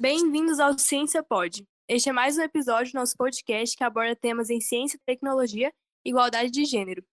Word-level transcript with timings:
Bem-vindos 0.00 0.60
ao 0.60 0.78
Ciência 0.78 1.24
Pod. 1.24 1.66
Este 1.88 2.08
é 2.08 2.12
mais 2.12 2.38
um 2.38 2.42
episódio 2.42 2.92
do 2.92 3.00
nosso 3.00 3.16
podcast 3.16 3.76
que 3.76 3.82
aborda 3.82 4.14
temas 4.14 4.48
em 4.48 4.60
ciência, 4.60 4.96
tecnologia 5.04 5.74
e 6.04 6.10
igualdade 6.10 6.52
de 6.52 6.64
gênero. 6.64 7.04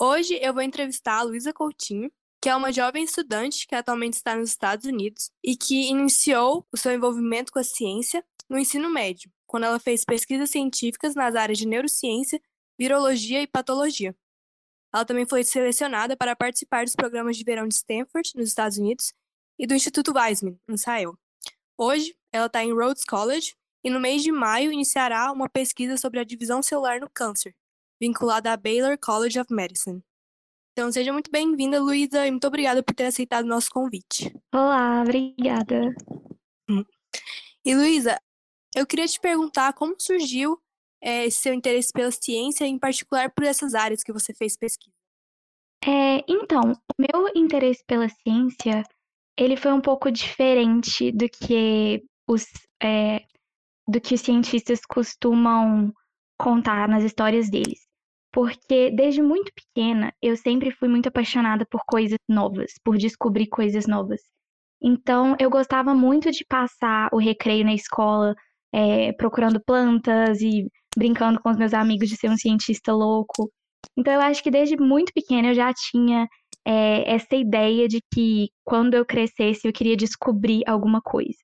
Hoje 0.00 0.38
eu 0.40 0.54
vou 0.54 0.62
entrevistar 0.62 1.18
a 1.18 1.22
Luísa 1.22 1.52
Coutinho, 1.52 2.10
que 2.40 2.48
é 2.48 2.56
uma 2.56 2.72
jovem 2.72 3.04
estudante 3.04 3.66
que 3.66 3.74
atualmente 3.74 4.14
está 4.14 4.34
nos 4.34 4.48
Estados 4.48 4.86
Unidos 4.86 5.30
e 5.44 5.54
que 5.54 5.90
iniciou 5.90 6.66
o 6.72 6.78
seu 6.78 6.94
envolvimento 6.94 7.52
com 7.52 7.58
a 7.58 7.62
ciência 7.62 8.24
no 8.48 8.58
ensino 8.58 8.88
médio, 8.88 9.30
quando 9.46 9.64
ela 9.64 9.78
fez 9.78 10.02
pesquisas 10.02 10.48
científicas 10.48 11.14
nas 11.14 11.34
áreas 11.34 11.58
de 11.58 11.68
neurociência, 11.68 12.40
virologia 12.78 13.42
e 13.42 13.46
patologia. 13.46 14.16
Ela 14.94 15.04
também 15.04 15.26
foi 15.26 15.44
selecionada 15.44 16.16
para 16.16 16.34
participar 16.34 16.86
dos 16.86 16.96
programas 16.96 17.36
de 17.36 17.44
verão 17.44 17.68
de 17.68 17.74
Stanford, 17.74 18.32
nos 18.34 18.48
Estados 18.48 18.78
Unidos, 18.78 19.12
e 19.58 19.66
do 19.66 19.74
Instituto 19.74 20.14
Weizmann, 20.14 20.58
em 20.66 20.72
Israel. 20.72 21.18
Hoje, 21.76 22.14
ela 22.32 22.46
está 22.46 22.62
em 22.62 22.72
Rhodes 22.72 23.04
College 23.04 23.54
e 23.84 23.90
no 23.90 24.00
mês 24.00 24.22
de 24.22 24.30
maio 24.30 24.72
iniciará 24.72 25.32
uma 25.32 25.48
pesquisa 25.48 25.96
sobre 25.96 26.20
a 26.20 26.24
divisão 26.24 26.62
celular 26.62 27.00
no 27.00 27.10
câncer, 27.10 27.54
vinculada 28.00 28.52
à 28.52 28.56
Baylor 28.56 28.98
College 28.98 29.40
of 29.40 29.52
Medicine. 29.52 30.02
Então, 30.72 30.92
seja 30.92 31.12
muito 31.12 31.30
bem-vinda, 31.30 31.80
Luísa, 31.80 32.26
e 32.26 32.30
muito 32.30 32.46
obrigada 32.46 32.82
por 32.82 32.94
ter 32.94 33.06
aceitado 33.06 33.44
o 33.44 33.48
nosso 33.48 33.70
convite. 33.70 34.32
Olá, 34.54 35.02
obrigada. 35.02 35.94
Hum. 36.68 36.84
E, 37.64 37.74
Luísa, 37.74 38.20
eu 38.74 38.86
queria 38.86 39.06
te 39.06 39.18
perguntar 39.18 39.72
como 39.72 39.96
surgiu 39.98 40.60
é, 41.02 41.26
esse 41.26 41.38
seu 41.38 41.52
interesse 41.52 41.92
pela 41.92 42.10
ciência, 42.10 42.64
em 42.64 42.78
particular 42.78 43.30
por 43.32 43.44
essas 43.44 43.74
áreas 43.74 44.02
que 44.02 44.12
você 44.12 44.32
fez 44.32 44.56
pesquisa. 44.56 44.94
É, 45.84 46.22
então, 46.28 46.72
o 46.72 46.94
meu 46.98 47.28
interesse 47.34 47.82
pela 47.86 48.08
ciência 48.08 48.84
ele 49.40 49.56
foi 49.56 49.72
um 49.72 49.80
pouco 49.80 50.10
diferente 50.10 51.10
do 51.10 51.26
que 51.26 52.04
os, 52.30 52.46
é, 52.80 53.24
do 53.88 54.00
que 54.00 54.14
os 54.14 54.20
cientistas 54.20 54.80
costumam 54.88 55.92
contar 56.38 56.88
nas 56.88 57.02
histórias 57.02 57.50
deles. 57.50 57.80
Porque 58.32 58.90
desde 58.92 59.20
muito 59.20 59.52
pequena 59.52 60.12
eu 60.22 60.36
sempre 60.36 60.70
fui 60.70 60.88
muito 60.88 61.08
apaixonada 61.08 61.66
por 61.68 61.80
coisas 61.84 62.18
novas, 62.28 62.72
por 62.84 62.96
descobrir 62.96 63.48
coisas 63.48 63.86
novas. 63.86 64.20
Então 64.80 65.36
eu 65.40 65.50
gostava 65.50 65.94
muito 65.94 66.30
de 66.30 66.44
passar 66.48 67.08
o 67.12 67.18
recreio 67.18 67.64
na 67.64 67.74
escola 67.74 68.34
é, 68.72 69.12
procurando 69.14 69.60
plantas 69.66 70.40
e 70.40 70.70
brincando 70.96 71.40
com 71.40 71.50
os 71.50 71.56
meus 71.56 71.74
amigos 71.74 72.08
de 72.08 72.16
ser 72.16 72.30
um 72.30 72.36
cientista 72.36 72.92
louco. 72.92 73.50
Então 73.96 74.12
eu 74.12 74.20
acho 74.20 74.42
que 74.42 74.50
desde 74.50 74.76
muito 74.76 75.12
pequena 75.12 75.48
eu 75.48 75.54
já 75.54 75.72
tinha 75.74 76.28
é, 76.64 77.12
essa 77.12 77.34
ideia 77.34 77.88
de 77.88 78.00
que 78.14 78.48
quando 78.64 78.94
eu 78.94 79.04
crescesse 79.04 79.66
eu 79.66 79.72
queria 79.72 79.96
descobrir 79.96 80.62
alguma 80.68 81.00
coisa. 81.02 81.38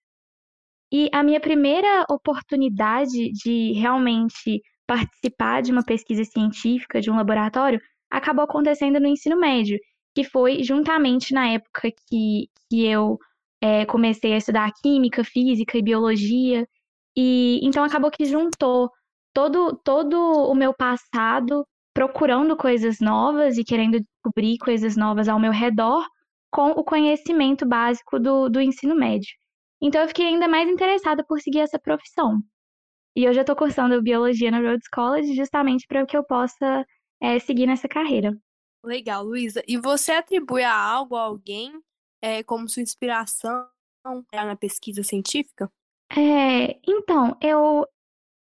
E 0.98 1.10
a 1.12 1.22
minha 1.22 1.38
primeira 1.38 2.06
oportunidade 2.08 3.30
de 3.30 3.72
realmente 3.74 4.62
participar 4.86 5.60
de 5.60 5.70
uma 5.70 5.84
pesquisa 5.84 6.24
científica, 6.24 7.02
de 7.02 7.10
um 7.10 7.16
laboratório, 7.16 7.78
acabou 8.10 8.44
acontecendo 8.44 8.98
no 8.98 9.06
ensino 9.06 9.38
médio, 9.38 9.78
que 10.14 10.24
foi 10.24 10.62
juntamente 10.62 11.34
na 11.34 11.50
época 11.50 11.92
que, 12.08 12.48
que 12.70 12.86
eu 12.86 13.18
é, 13.60 13.84
comecei 13.84 14.32
a 14.32 14.38
estudar 14.38 14.72
química, 14.82 15.22
física 15.22 15.76
e 15.76 15.82
biologia. 15.82 16.66
E 17.14 17.60
então 17.62 17.84
acabou 17.84 18.10
que 18.10 18.24
juntou 18.24 18.90
todo, 19.34 19.78
todo 19.84 20.16
o 20.50 20.54
meu 20.54 20.72
passado 20.72 21.66
procurando 21.92 22.56
coisas 22.56 23.00
novas 23.00 23.58
e 23.58 23.64
querendo 23.64 24.00
descobrir 24.00 24.56
coisas 24.56 24.96
novas 24.96 25.28
ao 25.28 25.38
meu 25.38 25.52
redor 25.52 26.06
com 26.50 26.70
o 26.70 26.82
conhecimento 26.82 27.66
básico 27.66 28.18
do, 28.18 28.48
do 28.48 28.62
ensino 28.62 28.96
médio. 28.96 29.28
Então 29.80 30.02
eu 30.02 30.08
fiquei 30.08 30.26
ainda 30.26 30.48
mais 30.48 30.68
interessada 30.68 31.24
por 31.24 31.40
seguir 31.40 31.60
essa 31.60 31.78
profissão. 31.78 32.40
E 33.14 33.28
hoje 33.28 33.38
eu 33.38 33.42
estou 33.42 33.56
cursando 33.56 34.02
biologia 34.02 34.50
na 34.50 34.60
Rhodes 34.60 34.88
College 34.88 35.34
justamente 35.34 35.86
para 35.86 36.04
que 36.04 36.16
eu 36.16 36.24
possa 36.24 36.86
é, 37.20 37.38
seguir 37.38 37.66
nessa 37.66 37.88
carreira. 37.88 38.36
Legal, 38.84 39.24
Luísa. 39.24 39.62
E 39.66 39.76
você 39.78 40.12
atribui 40.12 40.62
a 40.62 40.74
algo, 40.74 41.16
a 41.16 41.22
alguém, 41.22 41.72
é, 42.22 42.42
como 42.42 42.68
sua 42.68 42.82
inspiração 42.82 43.68
na 44.32 44.54
pesquisa 44.54 45.02
científica? 45.02 45.70
É, 46.10 46.78
então, 46.86 47.36
eu, 47.40 47.86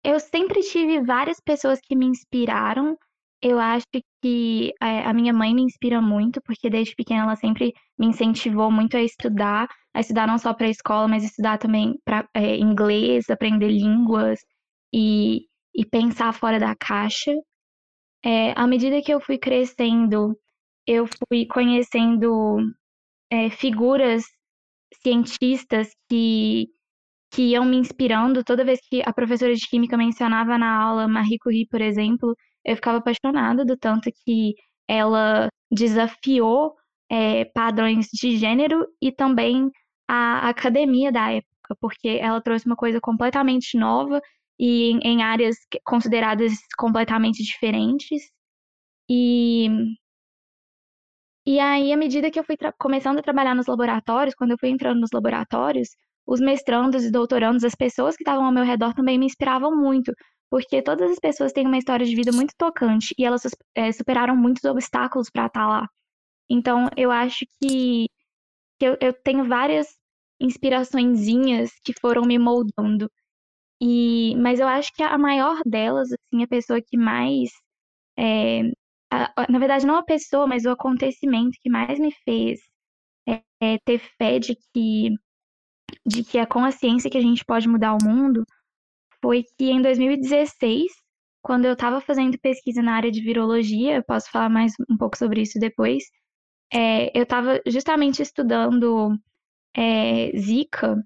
eu 0.03 0.19
sempre 0.19 0.63
tive 0.63 1.01
várias 1.03 1.41
pessoas 1.41 1.81
que 1.81 1.95
me 1.95 2.07
inspiraram 2.07 2.97
eu 3.43 3.59
acho 3.59 3.87
que 4.23 4.73
a, 4.81 5.13
minha 5.15 5.33
mãe 5.33 5.55
me 5.55 5.63
inspira 5.63 6.01
muito, 6.01 6.41
porque 6.43 6.69
desde 6.69 6.95
pequena 6.95 7.23
ela 7.23 7.37
sempre 7.37 7.73
me 7.99 8.07
incentivou 8.07 8.71
muito 8.71 8.97
a 8.97 9.03
estudar, 9.03 9.69
a 9.95 10.01
estudar 10.01 10.27
não 10.27 10.39
só 10.39 10.53
para 10.53 10.67
a 10.67 10.71
escola, 10.71 11.09
mas 11.09 11.25
estudar 11.25 11.59
também 11.59 11.99
para 12.05 12.29
é, 12.35 12.57
inglês, 12.57 13.31
aprender 13.31 13.69
línguas 13.69 14.41
e, 14.93 15.47
e 15.75 15.87
pensar 15.87 16.33
fora 16.35 16.59
da 16.61 16.77
caixa. 16.77 17.33
É, 18.25 18.53
à 18.53 18.67
medida 18.67 19.03
que 19.03 19.13
eu 19.13 19.21
fui 19.21 19.39
crescendo, 19.39 20.39
eu 20.87 21.07
fui 21.29 21.47
conhecendo 21.47 22.59
é, 23.31 23.51
figuras 23.51 24.25
cientistas 25.03 25.89
que, 26.09 26.69
que 27.33 27.43
iam 27.53 27.65
me 27.65 27.77
inspirando. 27.79 28.45
Toda 28.45 28.65
vez 28.65 28.81
que 28.89 29.03
a 29.05 29.13
professora 29.13 29.55
de 29.55 29.67
química 29.69 29.97
mencionava 29.97 30.59
na 30.59 30.83
aula 30.83 31.09
Marie 31.09 31.39
Curie, 31.39 31.67
por 31.69 31.81
exemplo, 31.81 32.37
eu 32.65 32.77
ficava 32.77 32.99
apaixonada 32.99 33.65
do 33.65 33.77
tanto 33.77 34.11
que 34.25 34.55
ela 34.89 35.49
desafiou 35.71 36.75
é, 37.11 37.45
padrões 37.47 38.07
de 38.13 38.37
gênero 38.37 38.87
e 39.01 39.13
também 39.13 39.71
a 40.09 40.49
academia 40.49 41.13
da 41.13 41.31
época, 41.33 41.77
porque 41.81 42.09
ela 42.21 42.41
trouxe 42.41 42.67
uma 42.67 42.77
coisa 42.77 43.01
completamente 43.01 43.79
nova 43.79 44.21
e 44.59 44.91
em, 44.93 45.01
em 45.05 45.23
áreas 45.23 45.57
consideradas 45.85 46.53
completamente 46.77 47.43
diferentes. 47.43 48.23
E, 49.09 49.69
e 51.47 51.59
aí, 51.59 51.93
à 51.93 51.97
medida 51.97 52.31
que 52.31 52.39
eu 52.39 52.45
fui 52.45 52.57
começando 52.79 53.19
a 53.19 53.23
trabalhar 53.23 53.55
nos 53.55 53.67
laboratórios, 53.67 54.35
quando 54.35 54.53
eu 54.53 54.59
fui 54.59 54.69
entrando 54.69 55.01
nos 55.01 55.11
laboratórios, 55.13 55.89
os 56.27 56.41
mestrandos 56.41 57.05
e 57.05 57.11
doutorandos, 57.11 57.65
as 57.65 57.75
pessoas 57.75 58.17
que 58.17 58.23
estavam 58.23 58.45
ao 58.45 58.53
meu 58.53 58.65
redor 58.65 58.95
também 58.95 59.19
me 59.19 59.27
inspiravam 59.27 59.75
muito, 59.75 60.13
porque 60.51 60.83
todas 60.83 61.11
as 61.13 61.19
pessoas 61.19 61.53
têm 61.53 61.67
uma 61.67 61.79
história 61.79 62.05
de 62.05 62.15
vida 62.15 62.33
muito 62.33 62.55
tocante 62.59 63.15
e 63.17 63.25
elas 63.25 63.43
é, 63.75 63.93
superaram 63.93 64.37
muitos 64.37 64.65
obstáculos 64.65 65.31
para 65.31 65.47
estar 65.47 65.61
tá 65.61 65.69
lá. 65.69 65.89
Então, 66.51 66.89
eu 66.97 67.13
acho 67.13 67.47
que, 67.61 68.07
que 68.79 68.87
eu, 68.87 68.97
eu, 69.01 69.13
tenho 69.13 69.47
várias 69.47 69.87
inspiraçõezinhas 70.41 71.71
que 71.85 71.95
foram 72.01 72.23
me 72.23 72.39
moldando. 72.39 73.11
E, 73.81 74.35
mas 74.37 74.61
eu 74.61 74.69
acho 74.69 74.93
que 74.95 75.03
a 75.03 75.17
maior 75.17 75.61
delas, 75.65 76.09
assim, 76.13 76.43
a 76.43 76.49
pessoa 76.49 76.81
que 76.83 76.97
mais. 76.97 77.51
É, 78.19 78.63
a, 79.13 79.43
a, 79.43 79.53
na 79.53 79.59
verdade, 79.59 79.87
não 79.87 79.97
a 79.97 80.05
pessoa, 80.05 80.47
mas 80.47 80.65
o 80.65 80.71
acontecimento 80.71 81.59
que 81.63 81.71
mais 81.71 81.99
me 81.99 82.13
fez 82.25 82.61
é, 83.29 83.43
é 83.63 83.79
ter 83.85 84.01
fé 84.19 84.39
de 84.39 84.57
que, 84.75 85.11
de 86.07 86.25
que 86.25 86.39
é 86.39 86.47
com 86.47 86.65
a 86.65 86.73
ciência 86.73 87.11
que 87.11 87.19
a 87.19 87.23
gente 87.23 87.45
pode 87.45 87.69
mudar 87.69 87.95
o 87.95 88.05
mundo 88.05 88.45
foi 89.23 89.45
que 89.59 89.71
em 89.71 89.83
2016, 89.83 90.93
quando 91.43 91.65
eu 91.67 91.73
estava 91.75 92.01
fazendo 92.01 92.39
pesquisa 92.39 92.83
na 92.83 92.95
área 92.95 93.11
de 93.11 93.21
virologia, 93.21 93.97
eu 93.97 94.05
posso 94.05 94.31
falar 94.31 94.49
mais 94.49 94.73
um 94.89 94.97
pouco 94.97 95.17
sobre 95.17 95.43
isso 95.43 95.59
depois, 95.59 96.05
é, 96.73 97.17
eu 97.19 97.25
estava 97.25 97.61
justamente 97.67 98.23
estudando 98.23 99.19
é, 99.77 100.37
Zika 100.39 100.97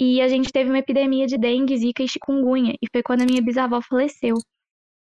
e 0.00 0.20
a 0.20 0.28
gente 0.28 0.52
teve 0.52 0.70
uma 0.70 0.78
epidemia 0.78 1.26
de 1.26 1.38
dengue, 1.38 1.76
Zika 1.78 2.02
e 2.02 2.08
chikungunya, 2.08 2.74
e 2.82 2.86
foi 2.92 3.02
quando 3.02 3.22
a 3.22 3.26
minha 3.26 3.42
bisavó 3.42 3.80
faleceu. 3.80 4.36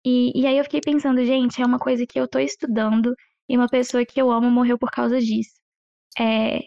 E, 0.05 0.31
e 0.39 0.47
aí 0.47 0.57
eu 0.57 0.63
fiquei 0.63 0.81
pensando, 0.81 1.23
gente, 1.25 1.61
é 1.61 1.65
uma 1.65 1.79
coisa 1.79 2.05
que 2.05 2.19
eu 2.19 2.25
estou 2.25 2.41
estudando 2.41 3.15
e 3.49 3.57
uma 3.57 3.67
pessoa 3.67 4.05
que 4.05 4.21
eu 4.21 4.31
amo 4.31 4.49
morreu 4.49 4.77
por 4.77 4.91
causa 4.91 5.19
disso. 5.19 5.53
É, 6.19 6.61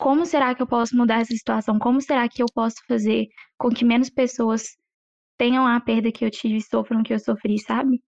como 0.00 0.26
será 0.26 0.54
que 0.54 0.62
eu 0.62 0.66
posso 0.66 0.96
mudar 0.96 1.20
essa 1.20 1.34
situação? 1.34 1.78
Como 1.78 2.00
será 2.00 2.28
que 2.28 2.42
eu 2.42 2.46
posso 2.54 2.76
fazer 2.88 3.28
com 3.58 3.68
que 3.70 3.84
menos 3.84 4.10
pessoas 4.10 4.76
tenham 5.40 5.66
a 5.66 5.80
perda 5.80 6.12
que 6.12 6.22
eu 6.22 6.30
tive 6.30 6.58
e 6.58 6.62
sofram 6.62 7.00
o 7.00 7.02
que 7.02 7.14
eu 7.14 7.18
sofri, 7.18 7.58
sabe? 7.58 7.98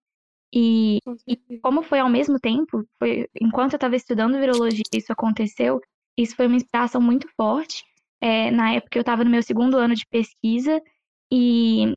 E, 0.53 0.99
e 1.27 1.59
como 1.61 1.81
foi 1.81 1.97
ao 1.97 2.07
mesmo 2.07 2.39
tempo, 2.39 2.83
foi 2.99 3.27
enquanto 3.41 3.73
eu 3.73 3.77
estava 3.77 3.95
estudando 3.95 4.39
virologia 4.39 4.83
isso 4.93 5.11
aconteceu, 5.11 5.81
isso 6.15 6.35
foi 6.35 6.45
uma 6.45 6.57
inspiração 6.57 7.01
muito 7.01 7.27
forte. 7.35 7.83
É, 8.21 8.51
na 8.51 8.73
época 8.73 8.99
eu 8.99 9.01
estava 9.01 9.23
no 9.23 9.31
meu 9.31 9.41
segundo 9.41 9.77
ano 9.77 9.95
de 9.95 10.05
pesquisa 10.11 10.79
e, 11.31 11.93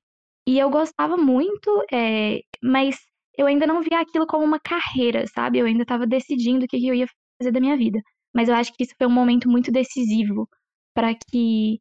e 0.48 0.58
eu 0.58 0.70
gostava 0.70 1.18
muito, 1.18 1.84
é, 1.92 2.40
mas 2.62 2.96
eu 3.36 3.46
ainda 3.46 3.66
não 3.66 3.82
via 3.82 4.00
aquilo 4.00 4.26
como 4.26 4.42
uma 4.44 4.58
carreira, 4.58 5.26
sabe? 5.26 5.58
Eu 5.58 5.66
ainda 5.66 5.82
estava 5.82 6.06
decidindo 6.06 6.64
o 6.64 6.68
que, 6.68 6.78
que 6.78 6.88
eu 6.88 6.94
ia 6.94 7.06
fazer 7.38 7.52
da 7.52 7.60
minha 7.60 7.76
vida. 7.76 8.00
Mas 8.34 8.48
eu 8.48 8.54
acho 8.54 8.72
que 8.72 8.84
isso 8.84 8.94
foi 8.96 9.06
um 9.06 9.10
momento 9.10 9.50
muito 9.50 9.70
decisivo 9.70 10.48
para 10.94 11.14
que 11.14 11.78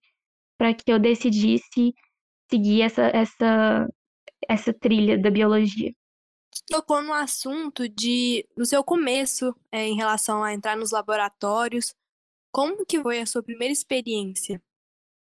para 0.58 0.74
que 0.74 0.92
eu 0.92 1.00
decidisse 1.00 1.94
seguir 2.50 2.82
essa, 2.82 3.04
essa, 3.04 3.88
essa 4.48 4.74
trilha 4.74 5.18
da 5.18 5.30
biologia. 5.30 5.92
Tocou 6.68 7.02
no 7.02 7.14
assunto 7.14 7.88
de, 7.90 8.48
no 8.58 8.66
seu 8.66 8.84
começo, 8.84 9.54
é, 9.72 9.86
em 9.86 9.96
relação 9.96 10.44
a 10.44 10.54
entrar 10.54 10.78
nos 10.78 10.92
laboratórios, 10.92 11.94
como 12.52 12.86
que 12.86 13.02
foi 13.02 13.20
a 13.20 13.26
sua 13.26 13.44
primeira 13.44 13.74
experiência? 13.74 14.62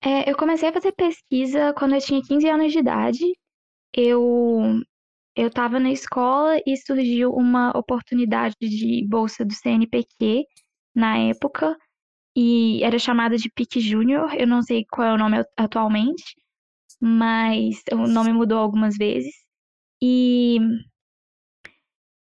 É, 0.02 0.30
eu 0.30 0.36
comecei 0.36 0.68
a 0.68 0.72
fazer 0.72 0.92
pesquisa 0.92 1.74
quando 1.74 1.94
eu 1.94 2.00
tinha 2.00 2.22
15 2.22 2.48
anos 2.48 2.72
de 2.72 2.78
idade. 2.78 3.24
Eu 3.92 4.80
eu 5.36 5.46
estava 5.48 5.78
na 5.78 5.92
escola 5.92 6.58
e 6.66 6.76
surgiu 6.76 7.30
uma 7.32 7.70
oportunidade 7.76 8.56
de 8.60 9.06
bolsa 9.06 9.44
do 9.44 9.54
CNPq 9.54 10.44
na 10.94 11.16
época 11.18 11.76
e 12.34 12.82
era 12.82 12.98
chamada 12.98 13.36
de 13.36 13.48
PIC 13.50 13.78
Júnior. 13.78 14.34
Eu 14.34 14.48
não 14.48 14.62
sei 14.62 14.84
qual 14.90 15.06
é 15.06 15.12
o 15.14 15.18
nome 15.18 15.44
atualmente, 15.56 16.34
mas 17.00 17.82
o 17.92 18.06
nome 18.06 18.32
mudou 18.32 18.58
algumas 18.58 18.96
vezes. 18.96 19.34
E, 20.02 20.58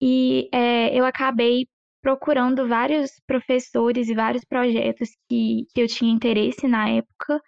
e 0.00 0.48
é, 0.52 0.98
eu 0.98 1.04
acabei 1.04 1.66
procurando 2.02 2.66
vários 2.66 3.12
professores 3.26 4.08
e 4.08 4.14
vários 4.14 4.44
projetos 4.44 5.10
que, 5.28 5.66
que 5.72 5.80
eu 5.80 5.86
tinha 5.86 6.12
interesse 6.12 6.66
na 6.66 6.88
época 6.88 7.40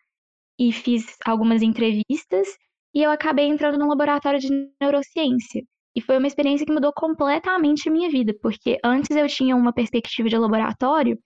e 0.59 0.73
fiz 0.73 1.17
algumas 1.27 1.63
entrevistas 1.63 2.47
e 2.95 3.03
eu 3.03 3.11
acabei 3.11 3.47
entrando 3.47 3.77
no 3.77 3.89
laboratório 3.89 4.39
de 4.39 4.49
neurociência. 4.81 5.65
E 5.97 6.01
foi 6.01 6.17
uma 6.19 6.27
experiência 6.29 6.65
que 6.65 6.73
mudou 6.73 6.93
completamente 6.93 7.89
a 7.89 7.93
minha 7.93 8.09
vida, 8.09 8.35
porque 8.41 8.79
antes 8.85 9.11
eu 9.17 9.27
tinha 9.27 9.57
uma 9.57 9.73
perspectiva 9.73 10.29
de 10.29 10.39
laboratório 10.39 11.19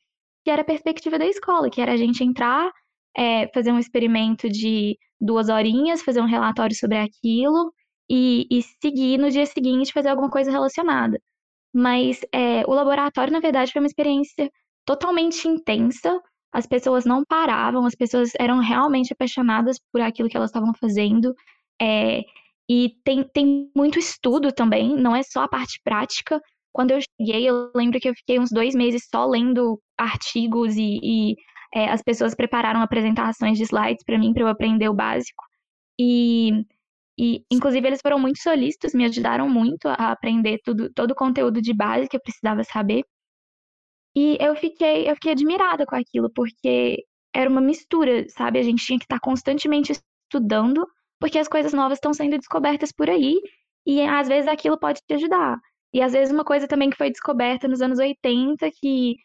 que 0.45 0.51
era 0.51 0.63
a 0.63 0.65
perspectiva 0.65 1.19
da 1.19 1.27
escola, 1.27 1.69
que 1.69 1.81
era 1.81 1.93
a 1.93 1.97
gente 1.97 2.25
entrar, 2.25 2.71
é, 3.17 3.49
fazer 3.49 3.73
um 3.73 3.79
experimento 3.79 4.49
de 4.49 4.97
duas 5.21 5.49
horinhas, 5.49 6.03
fazer 6.03 6.21
um 6.21 6.27
relatório 6.27 6.77
sobre 6.77 6.99
aquilo 6.99 7.73
e, 8.09 8.47
e 8.51 8.63
seguir 8.83 9.19
no 9.19 9.31
dia 9.31 9.47
seguinte 9.47 9.93
fazer 9.93 10.09
alguma 10.09 10.31
coisa 10.31 10.51
relacionada. 10.51 11.21
Mas 11.75 12.21
é, 12.33 12.65
o 12.67 12.73
laboratório, 12.73 13.33
na 13.33 13.41
verdade, 13.41 13.73
foi 13.73 13.81
uma 13.81 13.87
experiência 13.87 14.51
totalmente 14.85 15.47
intensa. 15.47 16.21
As 16.53 16.67
pessoas 16.67 17.05
não 17.05 17.25
paravam, 17.25 17.85
as 17.85 17.95
pessoas 17.95 18.33
eram 18.39 18.59
realmente 18.61 19.13
apaixonadas 19.13 19.79
por 19.93 20.01
aquilo 20.01 20.29
que 20.29 20.37
elas 20.37 20.51
estavam 20.51 20.73
fazendo. 20.75 21.35
É, 21.81 22.23
e 22.69 22.95
tem, 23.05 23.23
tem 23.25 23.71
muito 23.77 23.99
estudo 23.99 24.53
também, 24.53 24.97
não 24.97 25.15
é 25.15 25.23
só 25.23 25.43
a 25.43 25.49
parte 25.49 25.81
prática. 25.85 26.41
Quando 26.73 26.93
eu 26.93 27.01
cheguei, 27.01 27.49
eu 27.49 27.71
lembro 27.75 27.99
que 27.99 28.09
eu 28.09 28.15
fiquei 28.15 28.39
uns 28.39 28.51
dois 28.51 28.75
meses 28.75 29.07
só 29.11 29.27
lendo 29.27 29.81
artigos 29.97 30.77
e, 30.77 30.99
e 31.03 31.37
é, 31.75 31.89
as 31.91 32.03
pessoas 32.03 32.35
prepararam 32.35 32.81
apresentações 32.81 33.59
de 33.59 33.65
slides 33.65 34.05
para 34.05 34.19
mim, 34.19 34.33
para 34.33 34.43
eu 34.43 34.49
aprender 34.49 34.89
o 34.89 34.95
básico. 34.95 35.43
E, 35.99 36.51
e, 37.19 37.45
inclusive, 37.51 37.87
eles 37.87 38.01
foram 38.01 38.19
muito 38.19 38.41
solícitos, 38.41 38.95
me 38.95 39.05
ajudaram 39.05 39.49
muito 39.49 39.89
a 39.89 40.13
aprender 40.13 40.59
tudo, 40.65 40.93
todo 40.95 41.13
o 41.13 41.17
conteúdo 41.17 41.61
de 41.61 41.75
base 41.75 42.09
que 42.09 42.17
eu 42.17 42.23
precisava 42.23 42.65
saber. 42.65 43.05
E 44.17 44.37
eu 44.41 44.57
fiquei, 44.57 45.09
eu 45.09 45.15
fiquei 45.15 45.33
admirada 45.33 45.87
com 45.87 45.95
aquilo, 45.97 46.31
porque 46.31 47.05
era 47.35 47.49
uma 47.49 47.61
mistura, 47.61 48.27
sabe? 48.31 48.59
A 48.59 48.63
gente 48.63 48.85
tinha 48.85 48.99
que 48.99 49.05
estar 49.05 49.21
constantemente 49.21 49.93
estudando 49.93 50.87
porque 51.21 51.39
as 51.39 51.49
coisas 51.49 51.73
novas 51.73 51.99
estão 51.99 52.13
sendo 52.15 52.37
descobertas 52.39 52.93
por 52.93 53.11
aí 53.11 53.41
e 53.87 54.01
às 54.03 54.29
vezes 54.29 54.49
aquilo 54.49 54.79
pode 54.79 55.01
te 55.07 55.15
ajudar. 55.15 55.59
E 55.93 56.03
às 56.03 56.13
vezes 56.13 56.33
uma 56.33 56.45
coisa 56.45 56.69
também 56.69 56.91
que 56.91 56.97
foi 56.97 57.11
descoberta 57.11 57.67
nos 57.67 57.81
anos 57.81 57.99
80, 57.99 58.71
que, 58.81 59.17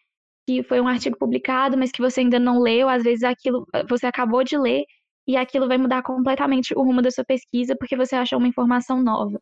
que 0.48 0.64
foi 0.64 0.82
um 0.82 0.88
artigo 0.88 1.18
publicado, 1.18 1.78
mas 1.78 1.92
que 1.92 2.02
você 2.02 2.22
ainda 2.22 2.40
não 2.40 2.60
leu, 2.60 2.90
às 2.90 3.04
vezes 3.04 3.24
aquilo 3.24 3.66
você 3.90 4.06
acabou 4.06 4.44
de 4.44 4.58
ler 4.58 4.84
e 5.28 5.38
aquilo 5.38 5.68
vai 5.68 5.78
mudar 5.78 6.04
completamente 6.04 6.74
o 6.76 6.84
rumo 6.84 7.02
da 7.02 7.12
sua 7.12 7.24
pesquisa 7.24 7.76
porque 7.78 7.96
você 7.96 8.16
achou 8.16 8.40
uma 8.40 8.48
informação 8.48 9.02
nova. 9.02 9.40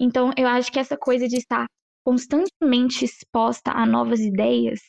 Então, 0.00 0.32
eu 0.36 0.46
acho 0.48 0.70
que 0.72 0.78
essa 0.78 0.96
coisa 0.96 1.28
de 1.28 1.36
estar 1.36 1.66
constantemente 2.04 3.04
exposta 3.04 3.72
a 3.72 3.86
novas 3.86 4.20
ideias, 4.20 4.80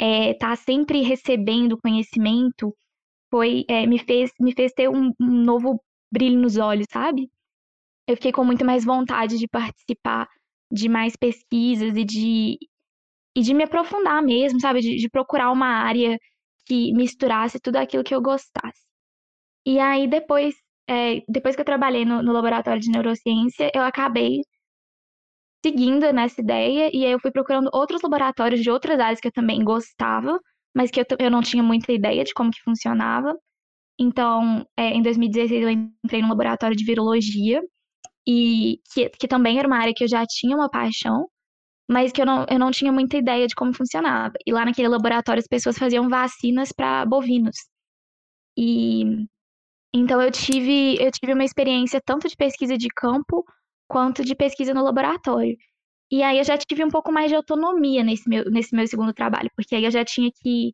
é, 0.00 0.30
estar 0.32 0.50
tá 0.50 0.56
sempre 0.56 1.02
recebendo 1.02 1.78
conhecimento, 1.78 2.74
foi 3.30 3.64
é, 3.68 3.86
me 3.86 3.98
fez 3.98 4.30
me 4.40 4.52
fez 4.52 4.72
ter 4.72 4.88
um, 4.88 5.12
um 5.20 5.30
novo 5.44 5.80
brilho 6.12 6.40
nos 6.40 6.56
olhos, 6.56 6.86
sabe? 6.90 7.30
Eu 8.08 8.16
fiquei 8.16 8.32
com 8.32 8.44
muito 8.44 8.64
mais 8.64 8.84
vontade 8.84 9.38
de 9.38 9.48
participar 9.48 10.28
de 10.70 10.88
mais 10.88 11.16
pesquisas 11.16 11.96
e 11.96 12.04
de, 12.04 12.58
e 13.36 13.42
de 13.42 13.54
me 13.54 13.64
aprofundar 13.64 14.22
mesmo, 14.22 14.60
sabe? 14.60 14.80
De, 14.80 14.96
de 14.96 15.08
procurar 15.10 15.52
uma 15.52 15.68
área 15.68 16.18
que 16.66 16.92
misturasse 16.94 17.60
tudo 17.60 17.76
aquilo 17.76 18.04
que 18.04 18.14
eu 18.14 18.22
gostasse. 18.22 18.80
E 19.66 19.78
aí, 19.78 20.08
depois, 20.08 20.54
é, 20.88 21.22
depois 21.28 21.56
que 21.56 21.62
eu 21.62 21.66
trabalhei 21.66 22.04
no, 22.04 22.22
no 22.22 22.32
laboratório 22.32 22.80
de 22.80 22.90
neurociência, 22.90 23.70
eu 23.74 23.82
acabei 23.82 24.40
seguindo 25.64 26.12
nessa 26.12 26.40
ideia 26.40 26.90
e 26.94 27.04
aí 27.04 27.12
eu 27.12 27.20
fui 27.20 27.30
procurando 27.30 27.68
outros 27.72 28.00
laboratórios 28.02 28.62
de 28.62 28.70
outras 28.70 28.98
áreas 29.00 29.20
que 29.20 29.28
eu 29.28 29.32
também 29.32 29.64
gostava, 29.64 30.40
mas 30.74 30.90
que 30.90 31.00
eu, 31.00 31.04
eu 31.18 31.30
não 31.30 31.42
tinha 31.42 31.62
muita 31.62 31.92
ideia 31.92 32.24
de 32.24 32.32
como 32.34 32.50
que 32.50 32.62
funcionava. 32.62 33.34
Então, 33.98 34.66
é, 34.76 34.90
em 34.90 35.02
2016 35.02 35.62
eu 35.62 35.70
entrei 35.70 36.22
no 36.22 36.28
laboratório 36.28 36.76
de 36.76 36.84
virologia, 36.84 37.62
e 38.26 38.80
que, 38.92 39.08
que 39.10 39.28
também 39.28 39.58
era 39.58 39.68
uma 39.68 39.78
área 39.78 39.94
que 39.94 40.04
eu 40.04 40.08
já 40.08 40.24
tinha 40.26 40.56
uma 40.56 40.68
paixão, 40.68 41.28
mas 41.88 42.12
que 42.12 42.20
eu 42.20 42.26
não, 42.26 42.46
eu 42.50 42.58
não 42.58 42.70
tinha 42.70 42.92
muita 42.92 43.16
ideia 43.16 43.46
de 43.46 43.54
como 43.54 43.74
funcionava. 43.74 44.34
E 44.46 44.52
lá 44.52 44.64
naquele 44.64 44.88
laboratório 44.88 45.40
as 45.40 45.46
pessoas 45.48 45.78
faziam 45.78 46.08
vacinas 46.08 46.72
para 46.72 47.04
bovinos. 47.06 47.56
E 48.56 49.26
então 49.94 50.20
eu 50.20 50.30
tive, 50.30 50.96
eu 51.02 51.10
tive 51.10 51.32
uma 51.32 51.44
experiência 51.44 52.00
tanto 52.04 52.28
de 52.28 52.36
pesquisa 52.36 52.76
de 52.76 52.88
campo 52.88 53.44
quanto 53.88 54.24
de 54.24 54.34
pesquisa 54.34 54.74
no 54.74 54.82
laboratório. 54.84 55.56
E 56.10 56.22
aí 56.22 56.38
eu 56.38 56.44
já 56.44 56.56
tive 56.58 56.84
um 56.84 56.90
pouco 56.90 57.12
mais 57.12 57.30
de 57.30 57.36
autonomia 57.36 58.04
nesse 58.04 58.28
meu, 58.28 58.44
nesse 58.50 58.74
meu 58.74 58.86
segundo 58.86 59.12
trabalho, 59.14 59.50
porque 59.56 59.74
aí 59.74 59.84
eu 59.84 59.90
já 59.90 60.04
tinha 60.04 60.30
que 60.42 60.72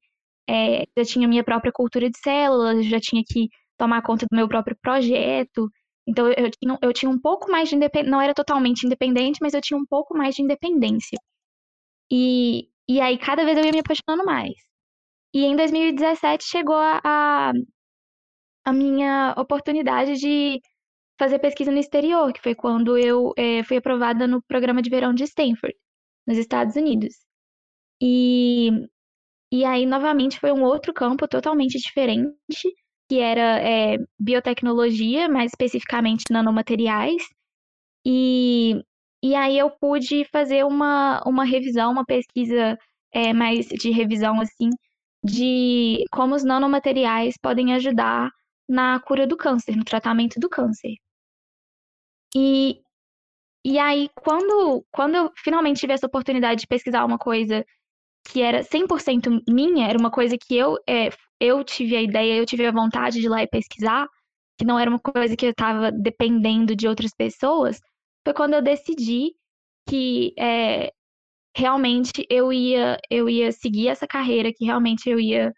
é, 0.48 0.84
já 0.96 1.04
tinha 1.04 1.28
minha 1.28 1.44
própria 1.44 1.72
cultura 1.72 2.10
de 2.10 2.18
células, 2.18 2.86
já 2.86 3.00
tinha 3.00 3.22
que 3.26 3.48
tomar 3.78 4.02
conta 4.02 4.26
do 4.30 4.36
meu 4.36 4.48
próprio 4.48 4.76
projeto. 4.82 5.70
Então 6.06 6.28
eu, 6.28 6.50
tinha, 6.50 6.78
eu 6.82 6.92
tinha 6.92 7.10
um 7.10 7.18
pouco 7.20 7.50
mais 7.50 7.68
de 7.68 7.76
independência, 7.76 8.10
não 8.10 8.20
era 8.20 8.34
totalmente 8.34 8.84
independente, 8.86 9.38
mas 9.42 9.54
eu 9.54 9.60
tinha 9.60 9.78
um 9.78 9.86
pouco 9.86 10.16
mais 10.16 10.34
de 10.34 10.42
independência. 10.42 11.18
E, 12.10 12.68
e 12.88 13.00
aí 13.00 13.18
cada 13.18 13.44
vez 13.44 13.56
eu 13.58 13.64
ia 13.64 13.72
me 13.72 13.80
apaixonando 13.80 14.24
mais. 14.24 14.54
E 15.34 15.44
em 15.44 15.56
2017 15.56 16.44
chegou 16.46 16.76
a, 16.76 17.52
a 18.64 18.72
minha 18.72 19.34
oportunidade 19.36 20.16
de 20.16 20.60
fazer 21.18 21.38
pesquisa 21.40 21.72
no 21.72 21.78
exterior, 21.78 22.32
que 22.32 22.42
foi 22.42 22.54
quando 22.54 22.98
eu 22.98 23.32
é, 23.36 23.64
fui 23.64 23.78
aprovada 23.78 24.26
no 24.26 24.42
programa 24.42 24.82
de 24.82 24.90
verão 24.90 25.14
de 25.14 25.24
Stanford, 25.24 25.76
nos 26.26 26.38
Estados 26.38 26.76
Unidos. 26.76 27.14
E 28.02 28.70
e 29.52 29.64
aí, 29.64 29.86
novamente, 29.86 30.40
foi 30.40 30.52
um 30.52 30.64
outro 30.64 30.92
campo 30.94 31.28
totalmente 31.28 31.78
diferente, 31.78 32.34
que 33.08 33.18
era 33.18 33.60
é, 33.60 33.98
biotecnologia, 34.18 35.28
mais 35.28 35.52
especificamente 35.52 36.24
nanomateriais. 36.30 37.22
E, 38.06 38.82
e 39.22 39.34
aí 39.34 39.58
eu 39.58 39.70
pude 39.70 40.24
fazer 40.26 40.64
uma, 40.64 41.22
uma 41.26 41.44
revisão, 41.44 41.92
uma 41.92 42.04
pesquisa 42.04 42.78
é, 43.12 43.32
mais 43.32 43.66
de 43.66 43.90
revisão, 43.90 44.40
assim, 44.40 44.70
de 45.24 46.04
como 46.10 46.34
os 46.34 46.44
nanomateriais 46.44 47.34
podem 47.40 47.74
ajudar 47.74 48.30
na 48.68 48.98
cura 49.00 49.26
do 49.26 49.36
câncer, 49.36 49.76
no 49.76 49.84
tratamento 49.84 50.40
do 50.40 50.48
câncer. 50.48 50.94
E, 52.34 52.80
e 53.64 53.78
aí, 53.78 54.08
quando, 54.16 54.84
quando 54.90 55.14
eu 55.16 55.30
finalmente 55.36 55.80
tive 55.80 55.92
essa 55.92 56.06
oportunidade 56.06 56.62
de 56.62 56.66
pesquisar 56.66 57.04
uma 57.04 57.18
coisa 57.18 57.64
que 58.24 58.40
era 58.40 58.62
100% 58.62 59.42
minha, 59.48 59.88
era 59.88 59.98
uma 59.98 60.10
coisa 60.10 60.36
que 60.38 60.56
eu, 60.56 60.76
é, 60.88 61.10
eu 61.42 61.64
tive 61.64 61.96
a 61.96 62.02
ideia, 62.02 62.36
eu 62.36 62.46
tive 62.46 62.64
a 62.66 62.70
vontade 62.70 63.18
de 63.20 63.26
ir 63.26 63.28
lá 63.28 63.42
e 63.42 63.48
pesquisar, 63.48 64.06
que 64.56 64.64
não 64.64 64.78
era 64.78 64.88
uma 64.88 65.00
coisa 65.00 65.36
que 65.36 65.46
eu 65.46 65.50
estava 65.50 65.90
dependendo 65.90 66.76
de 66.76 66.86
outras 66.86 67.12
pessoas, 67.16 67.80
foi 68.24 68.32
quando 68.34 68.54
eu 68.54 68.62
decidi 68.62 69.32
que 69.88 70.32
é, 70.38 70.92
realmente 71.56 72.24
eu 72.30 72.52
ia, 72.52 72.96
eu 73.10 73.28
ia 73.28 73.50
seguir 73.52 73.88
essa 73.88 74.06
carreira, 74.06 74.52
que 74.54 74.64
realmente 74.64 75.08
eu 75.10 75.18
ia 75.18 75.52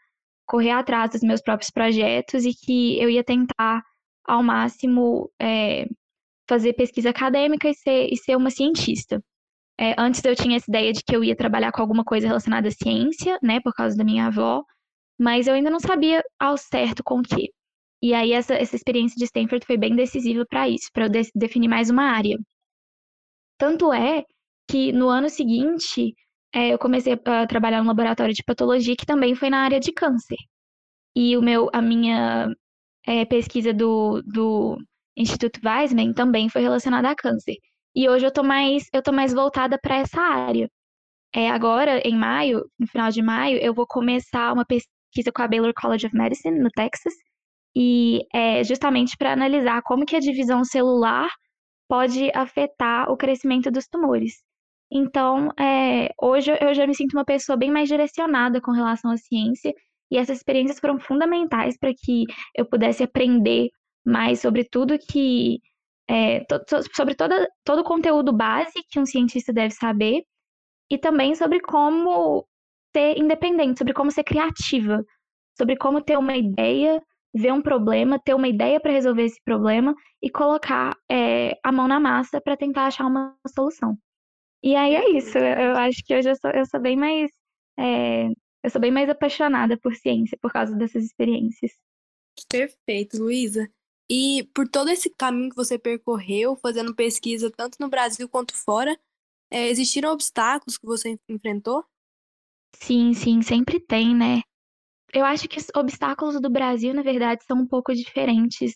correr 0.47 0.71
atrás 0.71 1.11
dos 1.11 1.21
meus 1.23 1.43
próprios 1.43 1.71
projetos 1.71 2.45
e 2.45 2.53
que 2.55 2.99
eu 3.01 3.11
ia 3.11 3.25
tentar 3.25 3.83
ao 4.27 4.43
máximo 4.43 5.31
é, 5.41 5.87
fazer 6.49 6.73
pesquisa 6.75 7.11
acadêmica 7.11 7.69
e 7.69 7.75
ser, 7.75 8.09
e 8.11 8.17
ser 8.17 8.37
uma 8.37 8.51
cientista. 8.51 9.23
É, 9.79 9.95
antes 9.99 10.25
eu 10.25 10.37
tinha 10.37 10.57
essa 10.57 10.71
ideia 10.71 10.93
de 10.93 11.03
que 11.05 11.15
eu 11.15 11.25
ia 11.25 11.37
trabalhar 11.37 11.73
com 11.73 11.83
alguma 11.83 12.05
coisa 12.05 12.27
relacionada 12.27 12.69
à 12.69 12.71
ciência, 12.71 13.39
né, 13.43 13.61
por 13.61 13.75
causa 13.75 13.97
da 13.97 14.05
minha 14.05 14.27
avó, 14.27 14.63
mas 15.19 15.47
eu 15.47 15.55
ainda 15.55 15.71
não 15.71 15.81
sabia 15.81 16.23
ao 16.39 16.57
certo 16.57 17.03
com 17.05 17.19
o 17.21 17.23
que. 17.23 17.51
E 18.03 18.13
aí 18.13 18.33
essa, 18.33 18.55
essa 18.55 18.77
experiência 18.77 19.17
de 19.17 19.25
Stanford 19.25 19.65
foi 19.67 19.77
bem 19.77 19.95
decisiva 19.97 20.45
para 20.49 20.69
isso, 20.69 20.91
para 20.93 21.07
eu 21.07 21.09
de 21.09 21.23
definir 21.35 21.69
mais 21.69 21.91
uma 21.91 22.05
área. 22.05 22.39
Tanto 23.59 23.93
é 23.93 24.25
que 24.69 24.93
no 24.93 25.09
ano 25.09 25.29
seguinte 25.31 26.15
é, 26.55 26.73
eu 26.73 26.79
comecei 26.79 27.15
a 27.25 27.47
trabalhar 27.47 27.81
no 27.83 27.89
laboratório 27.89 28.35
de 28.35 28.43
patologia 28.45 28.97
que 28.97 29.07
também 29.07 29.35
foi 29.35 29.51
na 29.51 29.59
área 29.65 29.81
de 29.81 29.93
câncer. 29.93 30.37
E 31.17 31.37
o 31.37 31.43
meu, 31.43 31.71
a 31.73 31.81
minha 31.81 32.49
é, 33.07 33.25
pesquisa 33.25 33.73
do, 33.73 34.23
do 34.23 34.79
Instituto 35.17 35.61
Weizmann 35.65 36.13
também 36.13 36.49
foi 36.49 36.63
relacionada 36.63 37.11
a 37.11 37.15
câncer. 37.17 37.57
E 37.95 38.09
hoje 38.09 38.27
eu 38.27 38.33
tô 38.33 38.43
mais, 38.43 38.85
eu 38.93 39.03
tô 39.03 39.13
mais 39.13 39.33
voltada 39.33 39.79
para 39.81 39.97
essa 39.99 40.21
área. 40.21 40.69
É, 41.35 41.51
agora, 41.51 42.01
em 42.07 42.17
maio, 42.17 42.65
no 42.79 42.87
final 42.87 43.11
de 43.11 43.23
maio, 43.23 43.59
eu 43.59 43.75
vou 43.75 43.87
começar 43.87 44.53
uma 44.53 44.65
pesquisa 44.65 44.94
com 45.33 45.43
a 45.43 45.49
Baylor 45.49 45.73
College 45.75 46.07
of 46.07 46.17
Medicine, 46.17 46.59
no 46.59 46.71
Texas, 46.71 47.15
e 47.77 48.27
é 48.33 48.63
justamente 48.65 49.17
para 49.17 49.33
analisar 49.33 49.83
como 49.83 50.07
que 50.07 50.17
a 50.17 50.21
divisão 50.21 50.65
celular 50.65 51.29
pode 51.89 52.31
afetar 52.35 53.11
o 53.11 53.17
crescimento 53.17 53.71
dos 53.71 53.87
tumores. 53.87 54.43
Então, 54.91 55.51
é, 55.59 56.13
hoje 56.23 56.53
eu 56.61 56.75
já 56.75 56.87
me 56.87 56.95
sinto 56.95 57.15
uma 57.15 57.25
pessoa 57.25 57.57
bem 57.57 57.71
mais 57.71 57.89
direcionada 57.89 58.61
com 58.61 58.71
relação 58.71 59.11
à 59.11 59.17
ciência, 59.17 59.73
e 60.11 60.17
essas 60.17 60.39
experiências 60.39 60.79
foram 60.79 61.01
fundamentais 61.01 61.77
para 61.77 61.93
que 61.93 62.25
eu 62.55 62.65
pudesse 62.65 63.03
aprender 63.03 63.71
mais 64.05 64.41
sobre 64.41 64.65
tudo 64.65 64.99
que. 64.99 65.59
É, 66.09 66.41
to, 66.45 66.61
sobre 66.95 67.15
toda, 67.15 67.49
todo 67.65 67.81
o 67.81 67.85
conteúdo 67.85 68.31
base 68.33 68.75
que 68.91 69.01
um 69.01 69.07
cientista 69.07 69.53
deve 69.53 69.75
saber, 69.75 70.23
e 70.91 70.99
também 70.99 71.35
sobre 71.35 71.61
como 71.61 72.47
ser 72.95 73.19
independente, 73.19 73.79
sobre 73.79 73.95
como 73.95 74.11
ser 74.11 74.25
criativa, 74.25 75.05
sobre 75.57 75.77
como 75.77 76.01
ter 76.03 76.17
uma 76.17 76.37
ideia 76.37 77.03
ver 77.35 77.53
um 77.53 77.61
problema, 77.61 78.19
ter 78.19 78.33
uma 78.33 78.47
ideia 78.47 78.79
para 78.79 78.93
resolver 78.93 79.25
esse 79.25 79.43
problema 79.43 79.95
e 80.23 80.31
colocar 80.31 80.97
é, 81.11 81.59
a 81.65 81.73
mão 81.73 81.89
na 81.89 81.99
massa 81.99 82.41
para 82.41 82.57
tentar 82.57 82.87
achar 82.87 83.07
uma 83.07 83.37
solução. 83.49 83.99
E 84.63 84.77
aí 84.77 84.95
é 84.95 85.11
isso. 85.11 85.37
Eu 85.37 85.77
acho 85.77 86.03
que 86.05 86.17
hoje 86.17 86.31
eu 86.31 86.37
sou, 86.37 86.51
eu 86.51 86.65
sou 86.65 86.81
bem 86.81 86.97
mais 86.97 87.31
é, 87.79 88.29
eu 88.63 88.71
sou 88.71 88.81
bem 88.81 88.93
mais 88.93 89.11
apaixonada 89.11 89.77
por 89.77 89.95
ciência 89.97 90.39
por 90.41 90.53
causa 90.53 90.75
dessas 90.77 91.05
experiências. 91.05 91.73
Perfeito, 92.49 93.19
Luísa. 93.19 93.69
E 94.09 94.49
por 94.55 94.69
todo 94.69 94.91
esse 94.91 95.11
caminho 95.11 95.51
que 95.51 95.57
você 95.57 95.79
percorreu, 95.79 96.57
fazendo 96.57 96.95
pesquisa 96.95 97.51
tanto 97.51 97.77
no 97.81 97.89
Brasil 97.89 98.29
quanto 98.29 98.55
fora, 98.55 98.97
é, 99.51 99.69
existiram 99.69 100.13
obstáculos 100.13 100.79
que 100.79 100.87
você 100.87 101.19
enfrentou? 101.29 101.85
Sim, 102.75 103.15
sim, 103.15 103.41
sempre 103.43 103.81
tem, 103.81 104.15
né? 104.15 104.43
eu 105.15 105.25
acho 105.25 105.49
que 105.49 105.59
os 105.59 105.69
obstáculos 105.77 106.41
do 106.41 106.51
Brasil, 106.51 106.95
na 106.95 107.03
verdade, 107.03 107.45
são 107.45 107.59
um 107.59 107.67
pouco 107.67 107.95
diferentes 107.95 108.75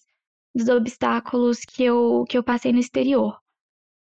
dos 0.55 0.69
obstáculos 0.69 1.61
que 1.61 1.85
eu, 1.85 2.25
que 2.29 2.39
eu 2.39 2.45
passei 2.45 2.73
no 2.73 2.79
exterior. 2.81 3.39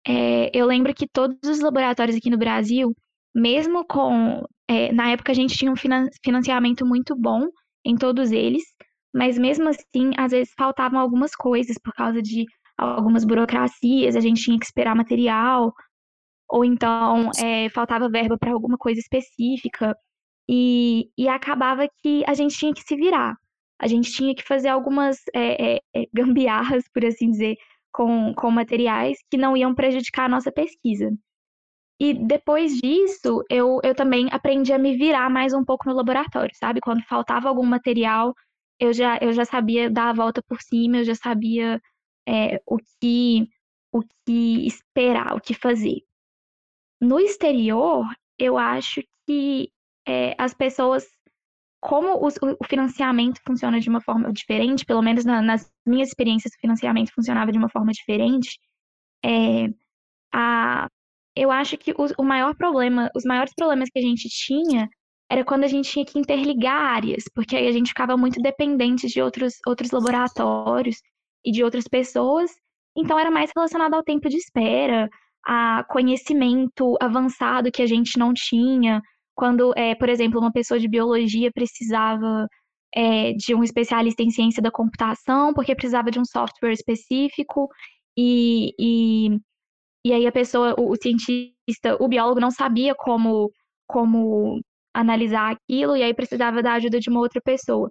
É, 0.07 0.51
eu 0.57 0.65
lembro 0.65 0.93
que 0.93 1.07
todos 1.07 1.37
os 1.49 1.61
laboratórios 1.61 2.17
aqui 2.17 2.29
no 2.29 2.37
Brasil, 2.37 2.95
mesmo 3.35 3.85
com. 3.85 4.43
É, 4.67 4.91
na 4.93 5.11
época 5.11 5.31
a 5.31 5.35
gente 5.35 5.57
tinha 5.57 5.71
um 5.71 5.75
financiamento 6.23 6.85
muito 6.85 7.15
bom 7.15 7.47
em 7.85 7.95
todos 7.97 8.31
eles, 8.31 8.63
mas 9.13 9.37
mesmo 9.37 9.69
assim, 9.69 10.11
às 10.17 10.31
vezes 10.31 10.53
faltavam 10.57 10.99
algumas 10.99 11.35
coisas 11.35 11.77
por 11.83 11.93
causa 11.93 12.21
de 12.21 12.45
algumas 12.77 13.25
burocracias, 13.25 14.15
a 14.15 14.19
gente 14.21 14.41
tinha 14.43 14.59
que 14.59 14.65
esperar 14.65 14.95
material, 14.95 15.73
ou 16.49 16.65
então 16.65 17.29
é, 17.37 17.69
faltava 17.69 18.09
verba 18.09 18.37
para 18.37 18.51
alguma 18.51 18.77
coisa 18.77 18.99
específica. 18.99 19.95
E, 20.51 21.11
e 21.15 21.27
acabava 21.27 21.87
que 22.01 22.23
a 22.25 22.33
gente 22.33 22.57
tinha 22.57 22.73
que 22.73 22.81
se 22.81 22.95
virar. 22.95 23.37
A 23.79 23.87
gente 23.87 24.11
tinha 24.11 24.33
que 24.33 24.43
fazer 24.43 24.69
algumas 24.69 25.19
é, 25.35 25.75
é, 25.95 26.07
gambiarras, 26.13 26.83
por 26.91 27.05
assim 27.05 27.29
dizer, 27.29 27.55
com, 27.93 28.33
com 28.33 28.49
materiais 28.49 29.17
que 29.29 29.37
não 29.37 29.55
iam 29.55 29.75
prejudicar 29.75 30.25
a 30.25 30.29
nossa 30.29 30.51
pesquisa. 30.51 31.11
E 31.99 32.13
depois 32.13 32.77
disso, 32.77 33.43
eu, 33.49 33.79
eu 33.83 33.93
também 33.93 34.27
aprendi 34.31 34.73
a 34.73 34.79
me 34.79 34.95
virar 34.97 35.29
mais 35.29 35.53
um 35.53 35.63
pouco 35.65 35.87
no 35.87 35.95
laboratório, 35.95 36.55
sabe? 36.55 36.79
Quando 36.81 37.03
faltava 37.03 37.49
algum 37.49 37.65
material, 37.65 38.33
eu 38.79 38.93
já, 38.93 39.17
eu 39.21 39.33
já 39.33 39.45
sabia 39.45 39.89
dar 39.89 40.09
a 40.09 40.13
volta 40.13 40.41
por 40.41 40.61
cima, 40.61 40.97
eu 40.97 41.03
já 41.03 41.15
sabia 41.15 41.81
é, 42.27 42.61
o, 42.65 42.77
que, 43.01 43.49
o 43.91 44.01
que 44.25 44.65
esperar, 44.65 45.35
o 45.35 45.41
que 45.41 45.53
fazer. 45.53 46.01
No 47.01 47.19
exterior, 47.19 48.05
eu 48.37 48.57
acho 48.57 49.01
que 49.25 49.71
é, 50.07 50.35
as 50.37 50.53
pessoas, 50.53 51.07
como 51.81 52.25
os, 52.25 52.35
o 52.41 52.65
financiamento 52.65 53.39
funciona 53.45 53.79
de 53.79 53.89
uma 53.89 54.01
forma 54.01 54.31
diferente, 54.33 54.85
pelo 54.85 55.01
menos 55.01 55.23
na, 55.25 55.41
nas 55.41 55.71
minhas 55.85 56.09
experiências, 56.09 56.53
o 56.53 56.59
financiamento 56.59 57.13
funcionava 57.13 57.51
de 57.51 57.57
uma 57.57 57.69
forma 57.69 57.91
diferente, 57.91 58.59
é, 59.23 59.67
a, 60.33 60.87
eu 61.35 61.51
acho 61.51 61.77
que 61.77 61.91
o, 61.91 62.07
o 62.17 62.23
maior 62.23 62.55
problema, 62.55 63.09
os 63.15 63.23
maiores 63.23 63.53
problemas 63.55 63.89
que 63.89 63.99
a 63.99 64.01
gente 64.01 64.27
tinha 64.29 64.89
era 65.31 65.45
quando 65.45 65.63
a 65.63 65.67
gente 65.67 65.91
tinha 65.91 66.05
que 66.05 66.17
interligar 66.19 66.95
áreas, 66.95 67.23
porque 67.33 67.55
aí 67.55 67.67
a 67.67 67.71
gente 67.71 67.89
ficava 67.89 68.17
muito 68.17 68.41
dependente 68.41 69.07
de 69.07 69.21
outros, 69.21 69.55
outros 69.65 69.91
laboratórios 69.91 70.97
e 71.45 71.51
de 71.51 71.63
outras 71.63 71.87
pessoas, 71.87 72.51
então 72.97 73.17
era 73.17 73.29
mais 73.29 73.51
relacionado 73.55 73.93
ao 73.93 74.03
tempo 74.03 74.27
de 74.27 74.37
espera, 74.37 75.09
a 75.45 75.83
conhecimento 75.89 76.95
avançado 77.01 77.71
que 77.71 77.81
a 77.81 77.87
gente 77.87 78.17
não 78.17 78.33
tinha, 78.33 79.01
quando, 79.35 79.73
é, 79.77 79.95
por 79.95 80.09
exemplo, 80.09 80.39
uma 80.39 80.51
pessoa 80.51 80.79
de 80.79 80.87
biologia 80.87 81.51
precisava 81.53 82.47
é, 82.95 83.33
de 83.33 83.55
um 83.55 83.63
especialista 83.63 84.23
em 84.23 84.29
ciência 84.31 84.61
da 84.61 84.71
computação, 84.71 85.53
porque 85.53 85.75
precisava 85.75 86.11
de 86.11 86.19
um 86.19 86.25
software 86.25 86.73
específico, 86.73 87.69
e, 88.17 88.73
e, 88.79 89.29
e 90.05 90.13
aí 90.13 90.27
a 90.27 90.31
pessoa, 90.31 90.75
o, 90.77 90.91
o 90.91 90.95
cientista, 90.95 91.95
o 91.99 92.07
biólogo 92.07 92.39
não 92.39 92.51
sabia 92.51 92.93
como, 92.95 93.51
como 93.87 94.59
analisar 94.93 95.51
aquilo, 95.53 95.95
e 95.95 96.03
aí 96.03 96.13
precisava 96.13 96.61
da 96.61 96.73
ajuda 96.73 96.99
de 96.99 97.09
uma 97.09 97.21
outra 97.21 97.41
pessoa. 97.41 97.89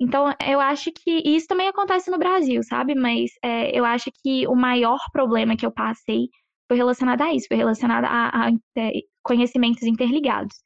Então, 0.00 0.32
eu 0.46 0.60
acho 0.60 0.90
que 0.92 1.22
isso 1.24 1.46
também 1.46 1.68
acontece 1.68 2.10
no 2.10 2.18
Brasil, 2.18 2.62
sabe? 2.62 2.94
Mas 2.94 3.30
é, 3.42 3.76
eu 3.76 3.84
acho 3.84 4.10
que 4.22 4.46
o 4.46 4.54
maior 4.54 4.98
problema 5.12 5.56
que 5.56 5.64
eu 5.64 5.72
passei 5.72 6.28
foi 6.68 6.76
relacionado 6.76 7.22
a 7.22 7.34
isso, 7.34 7.46
foi 7.48 7.56
relacionado 7.56 8.04
a, 8.04 8.48
a, 8.48 8.50
é, 8.78 8.92
conhecimentos 9.22 9.82
interligados 9.82 10.56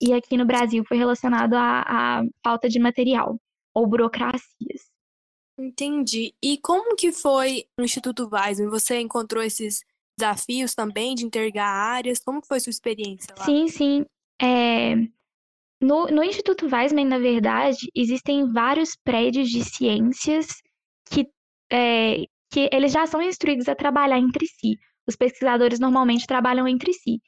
e 0.00 0.12
aqui 0.12 0.36
no 0.36 0.44
Brasil 0.44 0.84
foi 0.86 0.96
relacionado 0.96 1.54
à, 1.54 1.82
à 2.20 2.24
falta 2.42 2.68
de 2.68 2.78
material 2.78 3.40
ou 3.74 3.86
burocracias. 3.86 4.92
Entendi. 5.58 6.34
E 6.42 6.58
como 6.58 6.96
que 6.96 7.12
foi 7.12 7.64
no 7.78 7.84
Instituto 7.84 8.28
Weizmann? 8.30 8.70
Você 8.70 9.00
encontrou 9.00 9.42
esses 9.42 9.84
desafios 10.18 10.74
também 10.74 11.14
de 11.14 11.24
interligar 11.24 11.68
áreas? 11.68 12.18
Como 12.22 12.44
foi 12.44 12.60
sua 12.60 12.70
experiência 12.70 13.34
lá? 13.38 13.44
Sim, 13.44 13.68
sim. 13.68 14.04
É... 14.40 14.96
No, 15.80 16.06
no 16.06 16.22
Instituto 16.22 16.66
Weizmann, 16.66 17.06
na 17.06 17.18
verdade, 17.18 17.90
existem 17.94 18.50
vários 18.52 18.96
prédios 18.96 19.48
de 19.48 19.62
ciências 19.64 20.46
que, 21.10 21.28
é, 21.70 22.24
que 22.50 22.68
eles 22.72 22.92
já 22.92 23.06
são 23.06 23.20
instruídos 23.22 23.68
a 23.68 23.74
trabalhar 23.74 24.18
entre 24.18 24.46
si. 24.46 24.78
Os 25.06 25.16
pesquisadores 25.16 25.78
normalmente 25.78 26.26
trabalham 26.26 26.66
entre 26.68 26.92
si. 26.92 27.20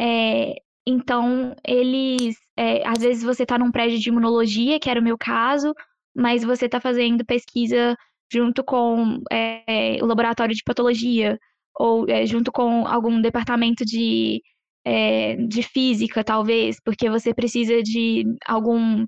É, 0.00 0.54
então, 0.86 1.54
eles. 1.66 2.36
É, 2.56 2.86
às 2.86 2.98
vezes 3.00 3.22
você 3.22 3.44
está 3.44 3.58
num 3.58 3.70
prédio 3.70 3.98
de 3.98 4.08
imunologia, 4.08 4.78
que 4.80 4.90
era 4.90 5.00
o 5.00 5.04
meu 5.04 5.16
caso, 5.18 5.74
mas 6.14 6.44
você 6.44 6.66
está 6.66 6.80
fazendo 6.80 7.24
pesquisa 7.24 7.96
junto 8.32 8.64
com 8.64 9.20
é, 9.30 9.98
o 10.02 10.06
laboratório 10.06 10.54
de 10.54 10.62
patologia, 10.64 11.38
ou 11.78 12.08
é, 12.08 12.26
junto 12.26 12.52
com 12.52 12.86
algum 12.86 13.20
departamento 13.20 13.84
de, 13.84 14.42
é, 14.84 15.36
de 15.36 15.62
física, 15.62 16.24
talvez, 16.24 16.76
porque 16.84 17.10
você 17.10 17.34
precisa 17.34 17.82
de 17.82 18.24
algum. 18.46 19.06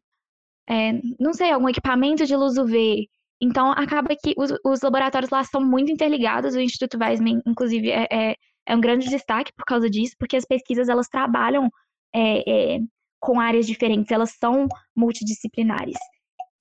É, 0.68 0.92
não 1.20 1.32
sei, 1.34 1.50
algum 1.52 1.68
equipamento 1.68 2.26
de 2.26 2.36
luz 2.36 2.56
UV. 2.58 3.08
Então, 3.42 3.72
acaba 3.72 4.10
que 4.10 4.34
os, 4.36 4.52
os 4.64 4.80
laboratórios 4.82 5.30
lá 5.30 5.42
são 5.44 5.60
muito 5.60 5.90
interligados. 5.90 6.54
O 6.54 6.60
Instituto 6.60 6.96
Weizmann, 6.98 7.42
inclusive, 7.46 7.90
é, 7.90 8.06
é 8.10 8.36
é 8.66 8.76
um 8.76 8.80
grande 8.80 9.08
destaque 9.08 9.52
por 9.56 9.64
causa 9.64 9.88
disso, 9.90 10.14
porque 10.18 10.36
as 10.36 10.44
pesquisas 10.44 10.88
elas 10.88 11.08
trabalham 11.08 11.68
é, 12.14 12.76
é, 12.76 12.78
com 13.20 13.40
áreas 13.40 13.66
diferentes, 13.66 14.10
elas 14.10 14.32
são 14.38 14.68
multidisciplinares. 14.94 15.96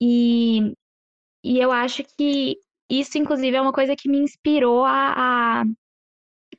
E, 0.00 0.72
e 1.44 1.58
eu 1.58 1.70
acho 1.72 2.02
que 2.16 2.56
isso, 2.90 3.18
inclusive, 3.18 3.56
é 3.56 3.60
uma 3.60 3.72
coisa 3.72 3.96
que 3.96 4.08
me 4.08 4.18
inspirou 4.18 4.84
a, 4.84 5.62
a, 5.62 5.64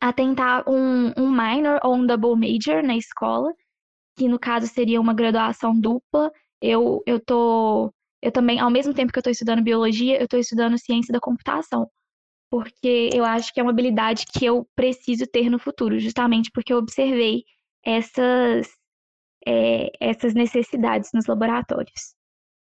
a 0.02 0.14
tentar 0.14 0.64
um, 0.68 1.12
um 1.18 1.30
minor 1.30 1.80
ou 1.84 1.96
um 1.96 2.06
double 2.06 2.36
major 2.36 2.84
na 2.84 2.96
escola, 2.96 3.54
que 4.18 4.28
no 4.28 4.40
caso 4.40 4.68
seria 4.68 5.02
uma 5.02 5.14
graduação 5.14 5.78
dupla. 5.80 6.32
Eu, 6.62 7.04
eu 7.06 7.20
tô. 7.20 7.94
Eu 8.24 8.32
também, 8.32 8.60
ao 8.60 8.72
mesmo 8.72 8.94
tempo 8.94 9.12
que 9.12 9.20
eu 9.20 9.22
estou 9.22 9.32
estudando 9.32 9.62
biologia, 9.62 10.18
eu 10.18 10.24
estou 10.24 10.40
estudando 10.40 10.78
ciência 10.78 11.12
da 11.12 11.20
computação 11.20 11.90
porque 12.54 13.10
eu 13.12 13.26
acho 13.26 13.52
que 13.52 13.60
é 13.60 13.64
uma 13.64 13.72
habilidade 13.72 14.28
que 14.28 14.46
eu 14.46 14.64
preciso 14.76 15.26
ter 15.26 15.50
no 15.50 15.58
futuro, 15.58 15.98
justamente 15.98 16.52
porque 16.52 16.72
eu 16.72 16.78
observei 16.78 17.46
essas, 17.84 18.68
é, 19.44 19.92
essas 20.00 20.36
necessidades 20.36 21.10
nos 21.16 21.26
laboratórios. 21.26 22.14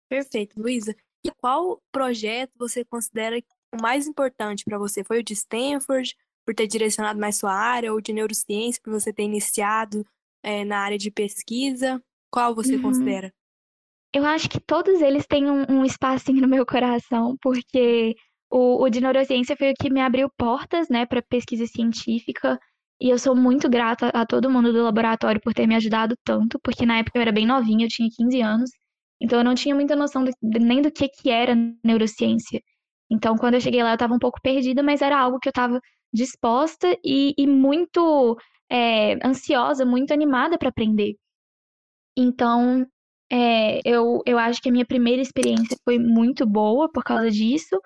Perfeito, 0.09 0.59
Luísa. 0.59 0.95
E 1.23 1.29
qual 1.39 1.79
projeto 1.91 2.53
você 2.57 2.83
considera 2.83 3.37
o 3.71 3.79
mais 3.83 4.07
importante 4.07 4.63
para 4.65 4.79
você? 4.79 5.03
Foi 5.03 5.19
o 5.19 5.23
de 5.23 5.33
Stanford, 5.33 6.15
por 6.43 6.55
ter 6.55 6.65
direcionado 6.65 7.19
mais 7.19 7.37
sua 7.37 7.53
área, 7.53 7.93
ou 7.93 8.01
de 8.01 8.13
neurociência, 8.13 8.81
por 8.83 8.93
você 8.93 9.13
ter 9.13 9.25
iniciado 9.25 10.03
é, 10.41 10.65
na 10.65 10.79
área 10.79 10.97
de 10.97 11.11
pesquisa? 11.11 12.03
Qual 12.31 12.55
você 12.55 12.77
uhum. 12.77 12.81
considera? 12.81 13.31
Eu 14.13 14.25
acho 14.25 14.47
que 14.49 14.59
todos 14.59 15.01
eles 15.01 15.25
têm 15.25 15.49
um, 15.49 15.65
um 15.69 15.85
espacinho 15.85 16.41
no 16.41 16.47
meu 16.47 16.65
coração, 16.65 17.35
porque 17.41 18.15
o, 18.49 18.83
o 18.83 18.89
de 18.89 19.01
neurociência 19.01 19.55
foi 19.57 19.71
o 19.71 19.73
que 19.73 19.89
me 19.89 20.01
abriu 20.01 20.29
portas, 20.37 20.87
né, 20.89 21.05
para 21.05 21.21
pesquisa 21.21 21.65
científica. 21.65 22.59
E 23.01 23.09
eu 23.09 23.17
sou 23.17 23.35
muito 23.35 23.67
grata 23.69 24.09
a 24.09 24.25
todo 24.25 24.49
mundo 24.49 24.71
do 24.71 24.83
laboratório 24.83 25.41
por 25.41 25.53
ter 25.53 25.67
me 25.67 25.75
ajudado 25.75 26.15
tanto, 26.23 26.59
porque 26.63 26.85
na 26.85 26.99
época 26.99 27.17
eu 27.17 27.21
era 27.23 27.31
bem 27.31 27.45
novinha, 27.45 27.85
eu 27.85 27.89
tinha 27.89 28.07
15 28.15 28.41
anos. 28.41 28.69
Então 29.19 29.39
eu 29.39 29.43
não 29.45 29.55
tinha 29.55 29.73
muita 29.75 29.95
noção 29.95 30.23
do, 30.23 30.31
nem 30.41 30.81
do 30.81 30.91
que, 30.91 31.09
que 31.09 31.29
era 31.31 31.55
neurociência. 31.83 32.61
Então 33.09 33.35
quando 33.37 33.55
eu 33.55 33.61
cheguei 33.61 33.81
lá 33.83 33.91
eu 33.91 33.95
estava 33.95 34.13
um 34.13 34.19
pouco 34.19 34.39
perdida, 34.41 34.83
mas 34.83 35.01
era 35.01 35.19
algo 35.19 35.39
que 35.39 35.49
eu 35.49 35.51
estava 35.51 35.79
disposta 36.13 36.97
e, 37.03 37.33
e 37.37 37.47
muito 37.47 38.37
é, 38.69 39.13
ansiosa, 39.25 39.85
muito 39.85 40.13
animada 40.13 40.57
para 40.57 40.69
aprender. 40.69 41.15
Então 42.17 42.85
é, 43.31 43.79
eu, 43.85 44.21
eu 44.25 44.37
acho 44.37 44.61
que 44.61 44.69
a 44.69 44.71
minha 44.71 44.85
primeira 44.85 45.21
experiência 45.21 45.77
foi 45.83 45.97
muito 45.99 46.45
boa 46.45 46.91
por 46.91 47.03
causa 47.03 47.29
disso, 47.31 47.79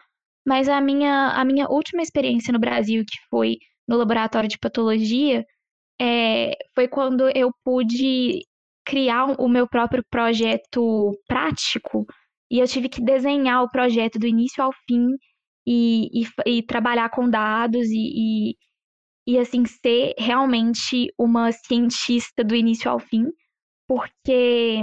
mas 0.46 0.70
a 0.70 0.82
minha, 0.82 1.30
a 1.32 1.46
minha 1.46 1.68
última 1.70 2.02
experiência 2.02 2.54
no 2.54 2.60
Brasil, 2.60 3.04
que 3.06 3.18
foi 3.30 3.58
no 3.88 3.98
laboratório 3.98 4.50
de 4.50 4.58
patologia, 4.60 5.46
é, 6.00 6.52
foi 6.76 6.88
quando 6.88 7.30
eu 7.36 7.52
pude 7.64 8.42
criar 8.86 9.36
o 9.40 9.50
meu 9.50 9.68
próprio 9.68 10.04
projeto 10.10 11.12
prático 11.28 12.06
e 12.50 12.60
eu 12.60 12.68
tive 12.68 12.88
que 12.88 13.04
desenhar 13.04 13.64
o 13.64 13.70
projeto 13.70 14.18
do 14.18 14.28
início 14.28 14.64
ao 14.64 14.72
fim 14.88 15.10
e, 15.68 16.24
e, 16.24 16.28
e 16.46 16.64
trabalhar 16.64 17.10
com 17.10 17.30
dados 17.30 17.88
e, 17.90 18.54
e, 18.54 18.56
e, 19.28 19.38
assim, 19.38 19.66
ser 19.66 20.14
realmente 20.18 21.12
uma 21.20 21.52
cientista 21.52 22.44
do 22.44 22.56
início 22.56 22.90
ao 22.90 23.00
fim, 23.00 23.26
porque, 23.86 24.82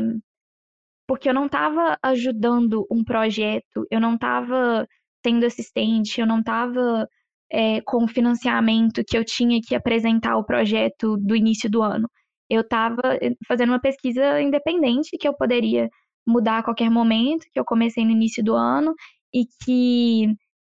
porque 1.06 1.28
eu 1.28 1.34
não 1.34 1.46
estava 1.46 1.98
ajudando 2.02 2.86
um 2.90 3.04
projeto, 3.04 3.86
eu 3.90 4.00
não 4.00 4.14
estava 4.14 4.86
sendo 5.24 5.46
assistente, 5.46 6.20
eu 6.20 6.26
não 6.26 6.40
estava 6.40 7.08
é, 7.50 7.80
com 7.82 8.04
o 8.04 8.08
financiamento 8.08 9.02
que 9.06 9.16
eu 9.16 9.24
tinha 9.24 9.60
que 9.62 9.74
apresentar 9.74 10.36
o 10.36 10.44
projeto 10.44 11.16
do 11.18 11.36
início 11.36 11.70
do 11.70 11.82
ano 11.82 12.08
eu 12.48 12.60
estava 12.62 13.02
eh, 13.20 13.34
fazendo 13.46 13.70
uma 13.70 13.80
pesquisa 13.80 14.40
independente 14.40 15.16
que 15.18 15.26
eu 15.28 15.34
poderia 15.34 15.88
mudar 16.26 16.58
a 16.58 16.62
qualquer 16.62 16.90
momento, 16.90 17.46
que 17.52 17.58
eu 17.58 17.64
comecei 17.64 18.04
no 18.04 18.10
início 18.12 18.42
do 18.44 18.54
ano 18.54 18.94
e 19.32 19.44
que 19.64 20.34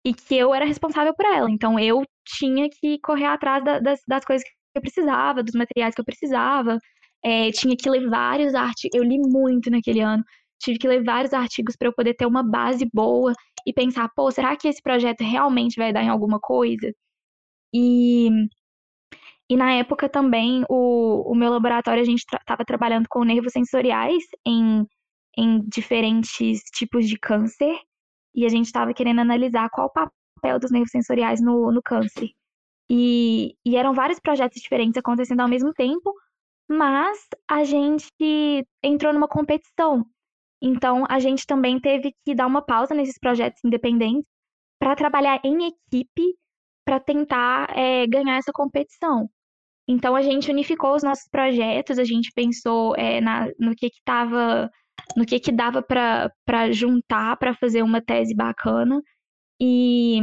e 0.06 0.14
que 0.14 0.36
eu 0.38 0.54
era 0.54 0.66
responsável 0.66 1.14
por 1.16 1.26
ela. 1.26 1.50
Então 1.52 1.80
eu 1.80 2.04
tinha 2.26 2.70
que 2.70 3.00
correr 3.00 3.26
atrás 3.26 3.64
da, 3.64 3.80
das, 3.80 4.00
das 4.08 4.24
coisas 4.26 4.48
que 4.48 4.52
eu 4.76 4.82
precisava, 4.82 5.44
dos 5.44 5.56
materiais 5.56 5.96
que 5.96 6.02
eu 6.02 6.06
precisava. 6.06 6.80
É, 7.26 7.52
tinha 7.52 7.76
que 7.76 7.90
ler 7.90 8.08
vários 8.10 8.54
artigos. 8.56 8.96
Eu 8.96 9.04
li 9.04 9.18
muito 9.20 9.70
naquele 9.72 10.02
ano. 10.02 10.24
Tive 10.62 10.78
que 10.80 10.88
ler 10.88 11.04
vários 11.04 11.34
artigos 11.34 11.76
para 11.76 11.88
eu 11.90 11.94
poder 11.94 12.14
ter 12.16 12.26
uma 12.26 12.44
base 12.44 12.88
boa 12.94 13.34
e 13.68 13.74
pensar, 13.74 14.10
pô, 14.16 14.32
será 14.32 14.56
que 14.56 14.68
esse 14.68 14.82
projeto 14.82 15.22
realmente 15.22 15.76
vai 15.78 15.92
dar 15.92 16.04
em 16.04 16.10
alguma 16.10 16.40
coisa? 16.40 16.94
E 17.74 18.30
e 19.50 19.56
na 19.56 19.74
época 19.74 20.10
também, 20.10 20.64
o, 20.70 21.32
o 21.32 21.36
meu 21.36 21.52
laboratório, 21.52 22.02
a 22.02 22.06
gente 22.06 22.20
estava 22.20 22.44
tra 22.44 22.66
trabalhando 22.66 23.08
com 23.10 23.24
nervos 23.24 23.54
sensoriais 23.54 24.24
em, 24.46 24.86
em 25.38 25.62
diferentes 25.68 26.62
tipos 26.74 27.08
de 27.08 27.18
câncer. 27.18 27.78
E 28.36 28.46
a 28.46 28.50
gente 28.50 28.66
estava 28.66 28.94
querendo 28.94 29.22
analisar 29.22 29.70
qual 29.70 29.88
o 29.88 29.92
papel 29.92 30.60
dos 30.60 30.72
nervos 30.72 30.92
sensoriais 30.92 31.42
no, 31.42 31.72
no 31.72 31.82
câncer. 31.82 32.30
E, 32.90 33.56
e 33.66 33.76
eram 33.78 33.94
vários 33.94 34.20
projetos 34.20 34.62
diferentes 34.62 34.98
acontecendo 34.98 35.42
ao 35.42 35.48
mesmo 35.48 35.74
tempo, 35.74 36.14
mas 36.70 37.20
a 37.50 37.64
gente 37.64 38.66
entrou 38.84 39.14
numa 39.14 39.28
competição. 39.28 40.06
Então, 40.62 41.06
a 41.10 41.20
gente 41.20 41.46
também 41.46 41.80
teve 41.80 42.14
que 42.26 42.34
dar 42.34 42.48
uma 42.48 42.62
pausa 42.62 42.96
nesses 42.96 43.20
projetos 43.20 43.64
independentes 43.64 44.26
para 44.80 44.96
trabalhar 44.96 45.40
em 45.44 45.68
equipe 45.68 46.36
para 46.86 47.00
tentar 47.00 47.68
é, 47.76 48.06
ganhar 48.06 48.38
essa 48.38 48.52
competição. 48.54 49.28
Então 49.88 50.16
a 50.16 50.22
gente 50.22 50.52
unificou 50.52 50.96
os 50.96 51.04
nossos 51.04 51.28
projetos, 51.30 52.00
a 52.00 52.04
gente 52.04 52.32
pensou 52.34 52.96
é, 52.96 53.20
na, 53.20 53.48
no 53.60 53.76
que 53.76 53.90
que 53.90 54.02
tava, 54.04 54.70
no 55.16 55.26
que 55.26 55.40
que 55.40 55.52
dava 55.52 55.82
para 55.82 56.72
juntar 56.72 57.38
para 57.38 57.56
fazer 57.56 57.84
uma 57.84 58.02
tese 58.02 58.36
bacana 58.36 59.02
e, 59.60 60.20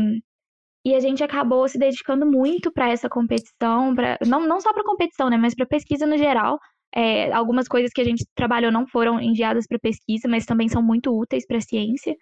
e 0.85 0.95
a 0.95 1.01
gente 1.01 1.23
acabou 1.23 1.69
se 1.69 1.79
dedicando 1.79 2.27
muito 2.27 2.73
para 2.73 2.91
essa 2.91 3.09
competição, 3.09 3.95
pra, 3.95 4.19
não, 4.27 4.47
não 4.47 4.61
só 4.61 4.73
para 4.73 4.85
competição, 4.85 5.31
né, 5.31 5.37
mas 5.37 5.55
para 5.55 5.67
pesquisa 5.67 6.07
no 6.07 6.19
geral. 6.19 6.59
É, 6.95 7.33
algumas 7.33 7.69
coisas 7.69 7.91
que 7.93 8.01
a 8.01 8.05
gente 8.05 8.27
trabalhou 8.35 8.71
não 8.71 8.87
foram 8.87 9.21
enviadas 9.21 9.67
para 9.67 9.79
pesquisa, 9.79 10.29
mas 10.29 10.45
também 10.45 10.69
são 10.69 10.83
muito 10.83 11.11
úteis 11.17 11.47
para 11.47 11.59
a 11.59 11.61
ciência. 11.61 12.15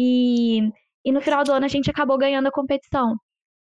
E, 0.00 0.60
e 1.04 1.12
no 1.12 1.20
final 1.20 1.44
do 1.44 1.52
ano 1.52 1.66
a 1.66 1.68
gente 1.68 1.90
acabou 1.90 2.18
ganhando 2.18 2.48
a 2.48 2.52
competição. 2.52 3.16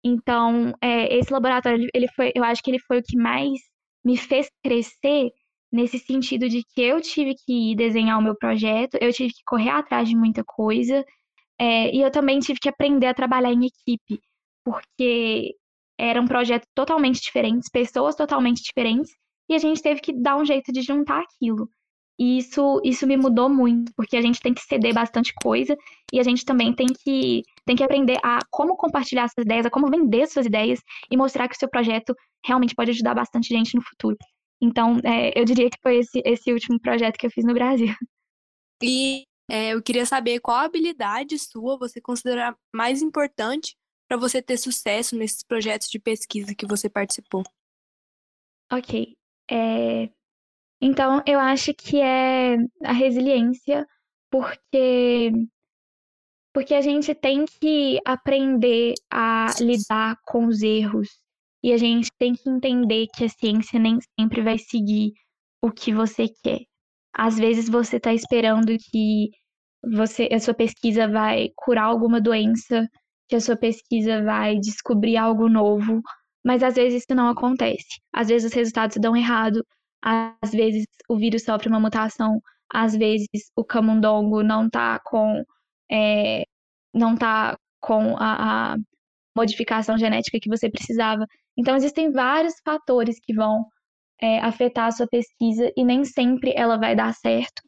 Então, 0.05 0.73
é, 0.81 1.17
esse 1.17 1.33
laboratório, 1.33 1.89
ele 1.95 2.09
foi, 2.15 2.33
eu 2.35 2.45
acho 2.45 2.63
que 2.63 2.71
ele 2.71 2.79
foi 2.81 2.99
o 3.01 3.03
que 3.03 3.17
mais 3.17 3.59
me 4.05 4.17
fez 4.17 4.49
crescer 4.63 5.31
nesse 5.73 5.99
sentido 5.99 6.49
de 6.49 6.63
que 6.75 6.81
eu 6.83 7.01
tive 7.01 7.35
que 7.35 7.75
desenhar 7.77 8.19
o 8.19 8.23
meu 8.23 8.37
projeto, 8.37 8.97
eu 9.01 9.13
tive 9.13 9.31
que 9.31 9.43
correr 9.47 9.71
atrás 9.71 10.09
de 10.09 10.17
muita 10.17 10.43
coisa, 10.45 11.05
é, 11.61 11.95
e 11.95 12.01
eu 12.01 12.11
também 12.11 12.39
tive 12.39 12.61
que 12.61 12.69
aprender 12.69 13.07
a 13.07 13.15
trabalhar 13.15 13.53
em 13.53 13.67
equipe, 13.67 14.21
porque 14.65 15.55
era 15.99 16.21
um 16.21 16.27
projeto 16.27 16.67
totalmente 16.75 17.21
diferente, 17.21 17.69
pessoas 17.73 18.15
totalmente 18.15 18.63
diferentes, 18.63 19.11
e 19.49 19.55
a 19.55 19.59
gente 19.59 19.83
teve 19.83 20.01
que 20.01 20.13
dar 20.13 20.37
um 20.37 20.45
jeito 20.45 20.73
de 20.73 20.83
juntar 20.83 21.21
aquilo. 21.21 21.69
E 22.21 22.39
isso, 22.39 22.81
isso 22.85 23.07
me 23.07 23.17
mudou 23.17 23.49
muito, 23.49 23.93
porque 23.97 24.17
a 24.17 24.21
gente 24.21 24.41
tem 24.41 24.53
que 24.53 24.61
ceder 24.61 24.93
bastante 24.93 25.33
coisa 25.35 25.77
e 26.13 26.19
a 26.19 26.23
gente 26.23 26.45
também 26.45 26.75
tem 26.75 26.89
que, 26.89 27.43
tem 27.65 27.77
que 27.77 27.85
aprender 27.85 28.19
a 28.25 28.41
como 28.51 28.77
compartilhar 28.77 29.25
essas 29.25 29.45
ideias, 29.45 29.67
a 29.67 29.71
como 29.71 29.89
vender 29.89 30.27
suas 30.27 30.47
ideias 30.47 30.81
e 31.11 31.17
mostrar 31.17 31.49
que 31.49 31.55
o 31.55 31.59
seu 31.59 31.71
projeto 31.71 32.15
realmente 32.45 32.75
pode 32.75 32.91
ajudar 32.91 33.15
bastante 33.15 33.49
gente 33.49 33.77
no 33.77 33.83
futuro. 33.83 34.17
Então, 34.61 34.99
é, 35.05 35.39
eu 35.39 35.45
diria 35.45 35.71
que 35.71 35.79
foi 35.81 35.99
esse, 35.99 36.21
esse 36.25 36.53
último 36.53 36.81
projeto 36.81 37.17
que 37.17 37.27
eu 37.27 37.31
fiz 37.31 37.45
no 37.45 37.55
Brasil. 37.55 37.95
E 38.83 39.28
é, 39.49 39.71
eu 39.71 39.83
queria 39.83 40.05
saber 40.05 40.41
qual 40.41 40.59
habilidade 40.59 41.39
sua 41.39 41.79
você 41.79 42.01
considera 42.01 42.57
mais 42.73 43.01
importante 43.01 43.77
para 44.07 44.17
você 44.17 44.43
ter 44.43 44.57
sucesso 44.57 45.17
nesses 45.17 45.43
projetos 45.43 45.89
de 45.89 45.99
pesquisa 45.99 46.55
que 46.55 46.67
você 46.67 46.89
participou. 46.89 47.43
Ok. 48.71 49.17
É, 49.51 50.11
então, 50.81 51.23
eu 51.27 51.41
acho 51.41 51.75
que 51.75 52.01
é 52.01 52.57
a 52.85 52.93
resiliência, 52.93 53.87
porque 54.31 55.33
porque 56.53 56.75
a 56.75 56.81
gente 56.81 57.15
tem 57.15 57.45
que 57.45 58.01
aprender 58.05 58.95
a 59.13 59.47
lidar 59.61 60.19
com 60.25 60.47
os 60.47 60.61
erros 60.63 61.09
e 61.63 61.73
a 61.73 61.77
gente 61.77 62.11
tem 62.19 62.35
que 62.35 62.49
entender 62.49 63.07
que 63.15 63.25
a 63.25 63.29
ciência 63.29 63.79
nem 63.79 63.99
sempre 64.19 64.43
vai 64.43 64.59
seguir 64.59 65.13
o 65.63 65.71
que 65.71 65.93
você 65.93 66.29
quer. 66.43 66.68
Às 67.19 67.37
vezes 67.37 67.69
você 67.69 67.97
está 67.97 68.15
esperando 68.15 68.77
que 68.79 69.31
você, 69.83 70.29
a 70.33 70.39
sua 70.41 70.55
pesquisa 70.55 71.09
vai 71.09 71.49
curar 71.57 71.85
alguma 71.85 72.21
doença, 72.21 72.89
que 73.29 73.37
a 73.37 73.41
sua 73.41 73.57
pesquisa 73.57 74.23
vai 74.23 74.57
descobrir 74.59 75.17
algo 75.17 75.49
novo, 75.49 76.01
mas 76.45 76.63
às 76.63 76.77
vezes 76.77 77.03
isso 77.03 77.15
não 77.17 77.29
acontece. 77.29 78.01
Às 78.13 78.29
vezes 78.29 78.51
os 78.51 78.55
resultados 78.55 78.97
dão 79.01 79.17
errado, 79.17 79.65
às 80.03 80.53
vezes 80.53 80.87
o 81.09 81.17
vírus 81.17 81.45
sofre 81.45 81.69
uma 81.69 81.81
mutação, 81.81 82.41
às 82.73 82.95
vezes 82.97 83.29
o 83.57 83.65
camundongo 83.65 84.43
não 84.43 84.69
tá 84.71 85.01
com 85.05 85.45
é, 85.91 86.45
não 86.95 87.17
tá 87.17 87.57
com 87.81 88.17
a, 88.19 88.75
a 88.75 88.77
modificação 89.37 89.99
genética 89.99 90.39
que 90.41 90.49
você 90.49 90.71
precisava. 90.71 91.27
Então 91.57 91.77
existem 91.77 92.13
vários 92.13 92.55
fatores 92.65 93.19
que 93.21 93.35
vão 93.35 93.65
é, 94.21 94.41
afetar 94.41 94.87
a 94.87 94.91
sua 94.91 95.07
pesquisa 95.07 95.73
e 95.77 95.85
nem 95.85 96.05
sempre 96.05 96.53
ela 96.57 96.77
vai 96.77 96.95
dar 96.95 97.15
certo. 97.15 97.63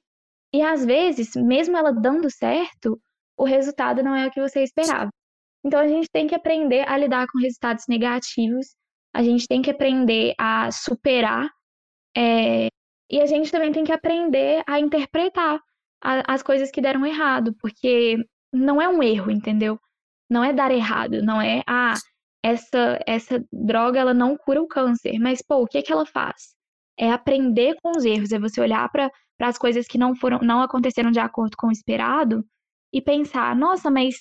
E 0.53 0.63
às 0.63 0.85
vezes, 0.85 1.35
mesmo 1.37 1.77
ela 1.77 1.93
dando 1.93 2.31
certo, 2.31 3.01
o 3.37 3.45
resultado 3.45 4.03
não 4.03 4.15
é 4.15 4.27
o 4.27 4.31
que 4.31 4.41
você 4.41 4.63
esperava. 4.63 5.11
Então 5.65 5.79
a 5.79 5.87
gente 5.87 6.09
tem 6.11 6.27
que 6.27 6.35
aprender 6.35 6.89
a 6.89 6.97
lidar 6.97 7.27
com 7.29 7.39
resultados 7.39 7.85
negativos, 7.89 8.67
a 9.15 9.23
gente 9.23 9.47
tem 9.47 9.63
que 9.63 9.71
aprender 9.71 10.35
a 10.39 10.71
superar 10.71 11.49
é, 12.17 12.69
e 13.11 13.21
a 13.21 13.27
gente 13.27 13.51
também 13.51 13.73
tem 13.73 13.85
que 13.85 13.93
aprender 13.93 14.63
a 14.67 14.81
interpretar 14.81 15.61
a, 16.03 16.35
as 16.35 16.43
coisas 16.43 16.71
que 16.71 16.81
deram 16.81 17.05
errado, 17.05 17.55
porque 17.61 18.17
não 18.53 18.81
é 18.81 18.89
um 18.89 19.03
erro, 19.03 19.31
entendeu? 19.31 19.79
Não 20.29 20.45
é 20.45 20.53
dar 20.53 20.71
errado, 20.71 21.23
não 21.23 21.41
é, 21.41 21.63
ah, 21.67 21.95
essa, 22.43 22.99
essa 23.07 23.45
droga 23.53 24.01
ela 24.01 24.15
não 24.15 24.37
cura 24.37 24.63
o 24.63 24.67
câncer, 24.69 25.19
mas 25.19 25.43
pô, 25.43 25.63
o 25.63 25.67
que, 25.67 25.79
é 25.79 25.83
que 25.83 25.93
ela 25.93 26.07
faz? 26.07 26.55
É 26.99 27.11
aprender 27.11 27.77
com 27.83 27.91
os 27.97 28.05
erros, 28.05 28.33
é 28.33 28.39
você 28.39 28.61
olhar 28.61 28.89
para 28.91 29.11
as 29.41 29.59
coisas 29.59 29.87
que 29.87 29.99
não 29.99 30.15
foram, 30.15 30.39
não 30.41 30.63
aconteceram 30.63 31.11
de 31.11 31.21
acordo 31.21 31.57
com 31.57 31.69
o 31.69 31.73
esperado 31.73 32.45
e 32.93 33.01
pensar, 33.01 33.55
nossa, 33.57 33.91
mas 33.91 34.17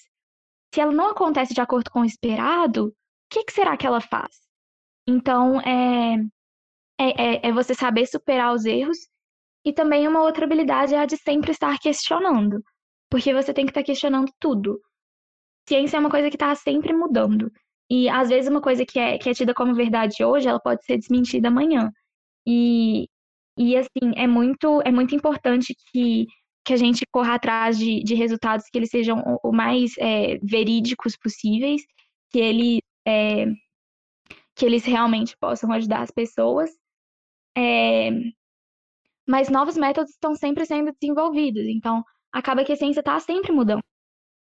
se 0.74 0.80
ela 0.80 0.92
não 0.92 1.10
acontece 1.10 1.54
de 1.54 1.62
acordo 1.62 1.90
com 1.90 2.02
o 2.02 2.06
esperado, 2.06 2.88
o 2.88 2.94
que, 3.30 3.44
que 3.44 3.54
será 3.54 3.76
que 3.76 3.88
ela 3.88 4.02
faz? 4.02 4.36
Então, 5.08 5.60
é, 5.62 6.16
é, 7.00 7.38
é, 7.38 7.48
é 7.48 7.52
você 7.52 7.74
saber 7.74 8.06
superar 8.06 8.54
os 8.54 8.66
erros. 8.66 8.98
E 9.66 9.74
também 9.74 10.08
uma 10.08 10.22
outra 10.22 10.46
habilidade 10.46 10.94
é 10.94 11.00
a 11.00 11.06
de 11.06 11.18
sempre 11.18 11.52
estar 11.52 11.78
questionando. 11.80 12.64
Porque 13.10 13.34
você 13.34 13.54
tem 13.54 13.66
que 13.66 13.72
estar 13.72 13.84
questionando 13.84 14.32
tudo. 14.40 14.80
Ciência 15.68 15.98
é 15.98 16.00
uma 16.00 16.10
coisa 16.10 16.30
que 16.30 16.36
está 16.36 16.54
sempre 16.56 16.94
mudando. 16.94 17.52
E 17.90 18.10
às 18.10 18.30
vezes 18.30 18.50
uma 18.50 18.62
coisa 18.62 18.86
que 18.86 19.00
é, 19.00 19.18
que 19.18 19.30
é 19.30 19.34
tida 19.34 19.54
como 19.54 19.74
verdade 19.74 20.24
hoje, 20.24 20.48
ela 20.48 20.60
pode 20.60 20.84
ser 20.86 20.98
desmentida 20.98 21.48
amanhã. 21.48 21.92
E, 22.48 23.08
e 23.58 23.76
assim, 23.78 24.14
é 24.16 24.28
muito, 24.28 24.82
é 24.84 24.92
muito 24.92 25.16
importante 25.16 25.76
que 25.92 26.28
que 26.66 26.74
a 26.74 26.78
gente 26.78 27.04
corra 27.12 27.36
atrás 27.36 27.80
de, 27.80 28.04
de 28.04 28.14
resultados 28.14 28.66
que 28.72 28.78
eles 28.78 28.92
sejam 28.92 29.20
o, 29.44 29.50
o 29.50 29.52
mais 29.52 29.94
é, 29.98 30.38
verídicos 30.38 31.18
possíveis, 31.18 31.82
que 32.30 32.38
ele 32.40 32.80
é, 33.08 33.46
que 34.56 34.66
eles 34.66 34.84
realmente 34.86 35.36
possam 35.40 35.72
ajudar 35.72 36.02
as 36.04 36.12
pessoas. 36.12 36.70
É, 37.58 38.12
mas 39.28 39.50
novos 39.50 39.78
métodos 39.78 40.12
estão 40.12 40.36
sempre 40.36 40.66
sendo 40.66 40.92
desenvolvidos, 41.00 41.66
então 41.66 42.04
acaba 42.32 42.64
que 42.64 42.74
a 42.74 42.76
ciência 42.76 43.00
está 43.00 43.20
sempre 43.20 43.52
mudando. 43.52 43.82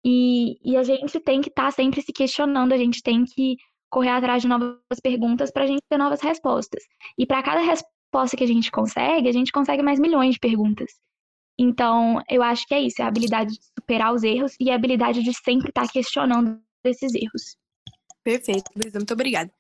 E, 0.04 0.58
e, 0.62 0.76
a 0.76 0.82
gente 0.82 1.18
tem 1.20 1.40
que 1.40 1.48
estar 1.48 1.64
tá 1.64 1.70
sempre 1.70 2.02
se 2.02 2.12
questionando, 2.12 2.72
a 2.72 2.76
gente 2.76 3.02
tem 3.02 3.24
que 3.24 3.56
correr 3.90 4.10
atrás 4.10 4.42
de 4.42 4.48
novas 4.48 5.00
perguntas 5.02 5.50
para 5.50 5.64
a 5.64 5.66
gente 5.66 5.80
ter 5.88 5.96
novas 5.96 6.20
respostas. 6.20 6.82
E 7.16 7.24
para 7.24 7.42
cada 7.42 7.60
resposta 7.60 8.36
que 8.36 8.44
a 8.44 8.46
gente 8.46 8.70
consegue, 8.70 9.28
a 9.28 9.32
gente 9.32 9.50
consegue 9.50 9.82
mais 9.82 9.98
milhões 9.98 10.34
de 10.34 10.40
perguntas. 10.40 10.90
Então, 11.58 12.20
eu 12.28 12.42
acho 12.42 12.66
que 12.66 12.74
é 12.74 12.80
isso, 12.80 13.00
é 13.00 13.04
a 13.04 13.08
habilidade 13.08 13.54
de 13.54 13.64
superar 13.78 14.12
os 14.12 14.22
erros 14.22 14.54
e 14.60 14.70
a 14.70 14.74
habilidade 14.74 15.22
de 15.22 15.32
sempre 15.32 15.68
estar 15.68 15.86
tá 15.86 15.92
questionando 15.92 16.60
esses 16.84 17.14
erros. 17.14 17.56
Perfeito, 18.22 18.70
Luísa, 18.74 18.98
muito 18.98 19.14
obrigada. 19.14 19.52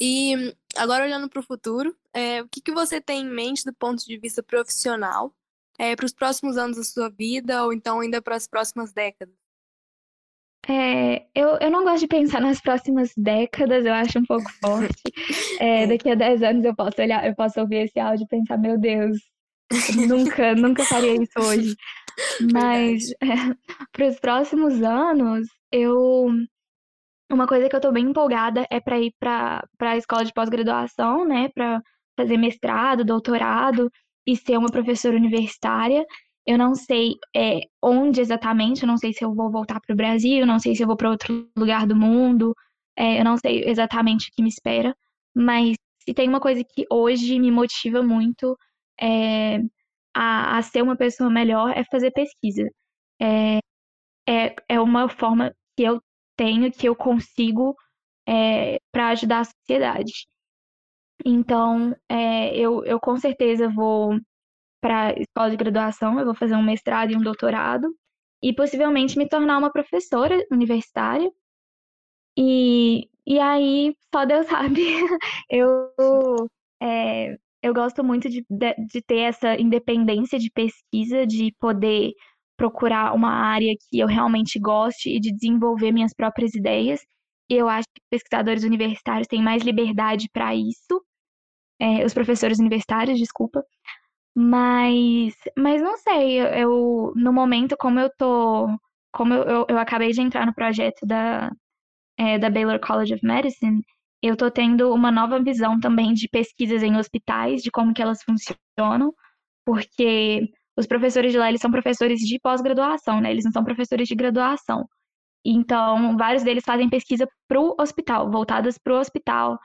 E 0.00 0.54
agora 0.76 1.04
olhando 1.04 1.28
para 1.28 1.40
o 1.40 1.44
futuro, 1.44 1.94
é, 2.12 2.42
o 2.42 2.48
que, 2.48 2.60
que 2.60 2.72
você 2.72 3.00
tem 3.00 3.20
em 3.20 3.30
mente 3.30 3.64
do 3.64 3.74
ponto 3.74 4.04
de 4.04 4.18
vista 4.18 4.42
profissional 4.42 5.34
é, 5.78 5.94
para 5.94 6.06
os 6.06 6.12
próximos 6.12 6.56
anos 6.56 6.76
da 6.76 6.84
sua 6.84 7.10
vida 7.10 7.64
ou 7.64 7.72
então 7.72 8.00
ainda 8.00 8.22
para 8.22 8.34
as 8.34 8.48
próximas 8.48 8.92
décadas? 8.92 9.41
É, 10.68 11.26
eu, 11.34 11.58
eu 11.60 11.70
não 11.70 11.82
gosto 11.84 12.00
de 12.00 12.06
pensar 12.06 12.40
nas 12.40 12.60
próximas 12.60 13.12
décadas, 13.16 13.84
eu 13.84 13.92
acho 13.92 14.18
um 14.18 14.24
pouco 14.24 14.50
forte. 14.62 15.02
É, 15.58 15.86
daqui 15.86 16.10
a 16.10 16.14
10 16.14 16.42
anos 16.42 16.64
eu 16.64 16.74
posso 16.74 17.00
olhar, 17.00 17.26
eu 17.26 17.34
posso 17.34 17.60
ouvir 17.60 17.84
esse 17.84 17.98
áudio 17.98 18.24
e 18.24 18.28
pensar, 18.28 18.58
meu 18.58 18.78
Deus, 18.78 19.18
nunca, 20.08 20.54
nunca 20.54 20.84
faria 20.84 21.14
isso 21.20 21.38
hoje. 21.38 21.74
Mas 22.52 23.10
é, 23.12 23.26
para 23.92 24.08
os 24.08 24.20
próximos 24.20 24.82
anos, 24.82 25.46
eu 25.70 26.28
uma 27.30 27.46
coisa 27.46 27.68
que 27.68 27.74
eu 27.74 27.78
estou 27.78 27.92
bem 27.92 28.04
empolgada 28.04 28.66
é 28.70 28.78
para 28.78 29.00
ir 29.00 29.14
para 29.18 29.66
a 29.80 29.96
escola 29.96 30.24
de 30.24 30.34
pós-graduação, 30.34 31.26
né, 31.26 31.48
para 31.54 31.80
fazer 32.14 32.36
mestrado, 32.36 33.04
doutorado 33.04 33.90
e 34.26 34.36
ser 34.36 34.58
uma 34.58 34.70
professora 34.70 35.16
universitária. 35.16 36.04
Eu 36.46 36.58
não 36.58 36.74
sei 36.74 37.14
é, 37.34 37.60
onde 37.82 38.20
exatamente, 38.20 38.82
eu 38.82 38.88
não 38.88 38.96
sei 38.96 39.12
se 39.12 39.24
eu 39.24 39.34
vou 39.34 39.50
voltar 39.50 39.80
para 39.80 39.92
o 39.92 39.96
Brasil, 39.96 40.46
não 40.46 40.58
sei 40.58 40.74
se 40.74 40.82
eu 40.82 40.86
vou 40.86 40.96
para 40.96 41.10
outro 41.10 41.48
lugar 41.56 41.86
do 41.86 41.96
mundo, 41.96 42.54
é, 42.96 43.20
eu 43.20 43.24
não 43.24 43.36
sei 43.36 43.64
exatamente 43.64 44.28
o 44.28 44.32
que 44.34 44.42
me 44.42 44.48
espera, 44.48 44.94
mas 45.34 45.76
se 46.04 46.12
tem 46.14 46.28
uma 46.28 46.40
coisa 46.40 46.62
que 46.64 46.84
hoje 46.90 47.38
me 47.38 47.50
motiva 47.50 48.02
muito 48.02 48.56
é, 49.00 49.58
a, 50.14 50.58
a, 50.58 50.62
ser 50.62 50.82
uma 50.82 50.96
pessoa 50.96 51.30
melhor 51.30 51.70
é 51.76 51.84
fazer 51.84 52.10
pesquisa. 52.12 52.68
É, 53.20 53.58
é, 54.28 54.54
é 54.68 54.80
uma 54.80 55.08
forma 55.08 55.54
que 55.76 55.84
eu 55.84 56.00
tenho, 56.36 56.70
que 56.72 56.88
eu 56.88 56.96
consigo 56.96 57.76
é, 58.28 58.78
para 58.92 59.08
ajudar 59.10 59.40
a 59.40 59.44
sociedade. 59.44 60.12
Então, 61.24 61.94
é, 62.08 62.56
eu, 62.56 62.84
eu 62.84 62.98
com 63.00 63.16
certeza 63.16 63.68
vou 63.68 64.18
para 64.82 65.14
escola 65.20 65.50
de 65.50 65.56
graduação, 65.56 66.18
eu 66.18 66.26
vou 66.26 66.34
fazer 66.34 66.56
um 66.56 66.64
mestrado 66.64 67.12
e 67.12 67.16
um 67.16 67.22
doutorado, 67.22 67.94
e 68.42 68.52
possivelmente 68.54 69.16
me 69.18 69.28
tornar 69.28 69.58
uma 69.58 69.72
professora 69.72 70.44
universitária. 70.50 71.30
E, 72.36 73.08
e 73.26 73.38
aí, 73.38 73.94
só 74.14 74.24
Deus 74.24 74.46
sabe. 74.48 74.82
eu, 75.50 75.92
é, 76.82 77.36
eu 77.62 77.72
gosto 77.74 78.02
muito 78.04 78.28
de, 78.28 78.44
de, 78.50 78.74
de 78.88 79.02
ter 79.02 79.20
essa 79.20 79.54
independência 79.60 80.38
de 80.38 80.50
pesquisa, 80.50 81.26
de 81.26 81.54
poder 81.60 82.12
procurar 82.56 83.14
uma 83.14 83.30
área 83.30 83.72
que 83.88 83.98
eu 84.00 84.06
realmente 84.06 84.58
goste 84.58 85.10
e 85.10 85.20
de 85.20 85.32
desenvolver 85.32 85.92
minhas 85.92 86.12
próprias 86.14 86.54
ideias. 86.54 87.00
Eu 87.48 87.68
acho 87.68 87.86
que 87.94 88.02
pesquisadores 88.10 88.64
universitários 88.64 89.28
têm 89.28 89.42
mais 89.42 89.62
liberdade 89.62 90.28
para 90.32 90.54
isso. 90.54 91.04
É, 91.80 92.04
os 92.04 92.14
professores 92.14 92.58
universitários, 92.58 93.18
desculpa. 93.18 93.64
Mas, 94.34 95.34
mas 95.56 95.82
não 95.82 95.96
sei, 95.98 96.40
eu, 96.62 97.12
no 97.16 97.32
momento, 97.32 97.76
como 97.76 98.00
eu 98.00 98.10
tô. 98.16 98.66
Como 99.12 99.34
eu, 99.34 99.42
eu, 99.44 99.66
eu 99.68 99.78
acabei 99.78 100.10
de 100.12 100.22
entrar 100.22 100.46
no 100.46 100.54
projeto 100.54 101.04
da, 101.06 101.50
é, 102.18 102.38
da 102.38 102.50
Baylor 102.50 102.80
College 102.80 103.14
of 103.14 103.26
Medicine, 103.26 103.82
eu 104.22 104.36
tô 104.36 104.50
tendo 104.50 104.92
uma 104.94 105.10
nova 105.12 105.42
visão 105.42 105.80
também 105.80 106.14
de 106.14 106.28
pesquisas 106.28 106.82
em 106.82 106.96
hospitais, 106.96 107.62
de 107.62 107.70
como 107.70 107.94
que 107.94 108.02
elas 108.02 108.20
funcionam, 108.22 109.14
porque 109.66 110.50
os 110.76 110.86
professores 110.86 111.32
de 111.32 111.38
lá, 111.38 111.48
eles 111.48 111.60
são 111.60 111.70
professores 111.70 112.20
de 112.20 112.38
pós-graduação, 112.40 113.20
né? 113.20 113.30
Eles 113.32 113.44
não 113.44 113.52
são 113.52 113.64
professores 113.64 114.08
de 114.08 114.14
graduação. 114.14 114.88
Então, 115.44 116.16
vários 116.16 116.42
deles 116.44 116.64
fazem 116.64 116.90
pesquisa 116.90 117.28
para 117.48 117.60
o 117.60 117.74
hospital, 117.80 118.30
voltadas 118.30 118.78
para 118.78 118.94
o 118.94 118.98
hospital 119.00 119.58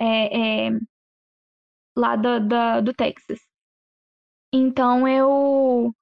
é, 0.00 0.68
é, 0.68 0.70
lá 1.96 2.16
do, 2.16 2.40
do, 2.40 2.82
do 2.82 2.92
Texas. 2.94 3.38
Então, 4.52 5.08
eu, 5.08 5.94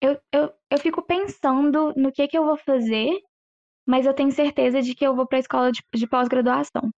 eu, 0.00 0.20
eu, 0.32 0.54
eu 0.70 0.78
fico 0.78 1.02
pensando 1.02 1.92
no 1.96 2.12
que, 2.12 2.28
que 2.28 2.38
eu 2.38 2.44
vou 2.44 2.56
fazer, 2.56 3.20
mas 3.86 4.06
eu 4.06 4.14
tenho 4.14 4.30
certeza 4.30 4.80
de 4.80 4.94
que 4.94 5.04
eu 5.04 5.14
vou 5.14 5.26
para 5.26 5.38
a 5.38 5.40
escola 5.40 5.72
de, 5.72 5.82
de 5.94 6.06
pós-graduação. 6.06 6.90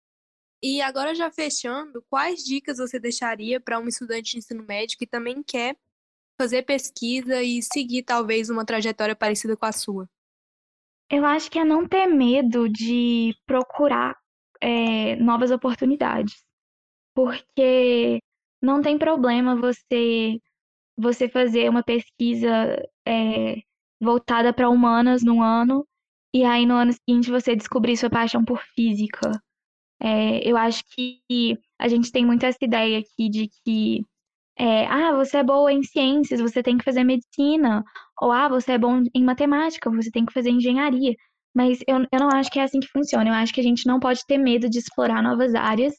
E 0.63 0.83
agora, 0.83 1.15
já 1.15 1.31
fechando, 1.31 2.05
quais 2.11 2.43
dicas 2.43 2.79
você 2.79 2.99
deixaria 2.99 3.61
para 3.61 3.79
um 3.79 3.87
estudante 3.87 4.33
de 4.33 4.39
ensino 4.39 4.65
médio 4.67 4.99
que 4.99 5.07
também 5.07 5.43
quer 5.43 5.77
fazer 6.41 6.63
pesquisa 6.63 7.43
e 7.43 7.63
seguir 7.63 8.03
talvez 8.03 8.51
uma 8.51 8.65
trajetória 8.65 9.15
parecida 9.15 9.57
com 9.57 9.67
a 9.67 9.73
sua? 9.73 10.09
Eu 11.11 11.25
acho 11.25 11.51
que 11.51 11.59
é 11.59 11.65
não 11.65 11.89
ter 11.89 12.07
medo 12.07 12.69
de 12.69 13.35
procurar 13.47 14.17
é, 14.61 15.17
novas 15.17 15.51
oportunidades, 15.51 16.45
porque 17.15 18.19
não 18.61 18.83
tem 18.83 18.99
problema 18.99 19.57
você 19.57 20.39
você 20.99 21.29
fazer 21.29 21.69
uma 21.71 21.83
pesquisa 21.83 22.49
é, 23.07 23.57
voltada 24.01 24.53
para 24.53 24.69
humanas 24.69 25.23
no 25.23 25.43
ano 25.43 25.87
e 26.35 26.45
aí 26.45 26.67
no 26.67 26.75
ano 26.75 26.93
seguinte 26.93 27.31
você 27.31 27.57
descobrir 27.57 27.97
sua 27.97 28.11
paixão 28.11 28.45
por 28.45 28.61
física. 28.75 29.31
É, 30.01 30.49
eu 30.49 30.57
acho 30.57 30.83
que 30.95 31.59
a 31.79 31.89
gente 31.89 32.13
tem 32.13 32.25
muito 32.25 32.45
essa 32.45 32.59
ideia 32.63 32.99
aqui 32.99 33.29
de 33.29 33.49
que 33.65 34.05
é, 34.59 34.87
ah, 34.87 35.13
você 35.15 35.39
é 35.39 35.45
boa 35.45 35.73
em 35.73 35.83
ciências, 35.85 36.41
você 36.41 36.63
tem 36.63 36.77
que 36.77 36.85
fazer 36.85 37.05
medicina. 37.05 37.85
Ou, 38.21 38.33
ah, 38.33 38.49
você 38.49 38.73
é 38.73 38.79
bom 38.79 39.05
em 39.15 39.25
matemática, 39.25 39.89
você 39.91 40.11
tem 40.11 40.27
que 40.27 40.33
fazer 40.33 40.51
engenharia. 40.51 41.15
Mas 41.55 41.79
eu, 41.87 41.99
eu 42.13 42.21
não 42.21 42.29
acho 42.31 42.51
que 42.51 42.59
é 42.59 42.65
assim 42.65 42.81
que 42.81 42.89
funciona. 42.89 43.29
Eu 43.31 43.35
acho 43.35 43.55
que 43.55 43.61
a 43.61 43.65
gente 43.65 43.87
não 43.87 44.01
pode 44.01 44.21
ter 44.27 44.39
medo 44.39 44.69
de 44.69 44.79
explorar 44.79 45.23
novas 45.23 45.55
áreas. 45.55 45.95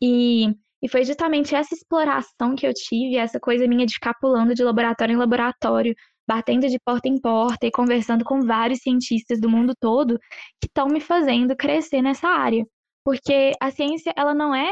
E, 0.00 0.54
e 0.82 0.88
foi 0.88 1.04
justamente 1.04 1.54
essa 1.54 1.74
exploração 1.74 2.54
que 2.54 2.66
eu 2.66 2.72
tive, 2.72 3.16
essa 3.16 3.40
coisa 3.40 3.66
minha 3.66 3.86
de 3.86 3.94
ficar 3.94 4.14
pulando 4.14 4.54
de 4.54 4.62
laboratório 4.62 5.12
em 5.12 5.16
laboratório, 5.16 5.94
batendo 6.26 6.68
de 6.68 6.78
porta 6.78 7.08
em 7.08 7.20
porta 7.20 7.66
e 7.66 7.70
conversando 7.70 8.24
com 8.24 8.40
vários 8.42 8.80
cientistas 8.80 9.40
do 9.40 9.48
mundo 9.48 9.74
todo 9.80 10.18
que 10.60 10.66
estão 10.66 10.86
me 10.86 11.00
fazendo 11.00 11.56
crescer 11.56 12.02
nessa 12.02 12.28
área. 12.28 12.64
Porque 13.04 13.52
a 13.60 13.70
ciência, 13.70 14.12
ela 14.16 14.34
não 14.34 14.54
é 14.54 14.70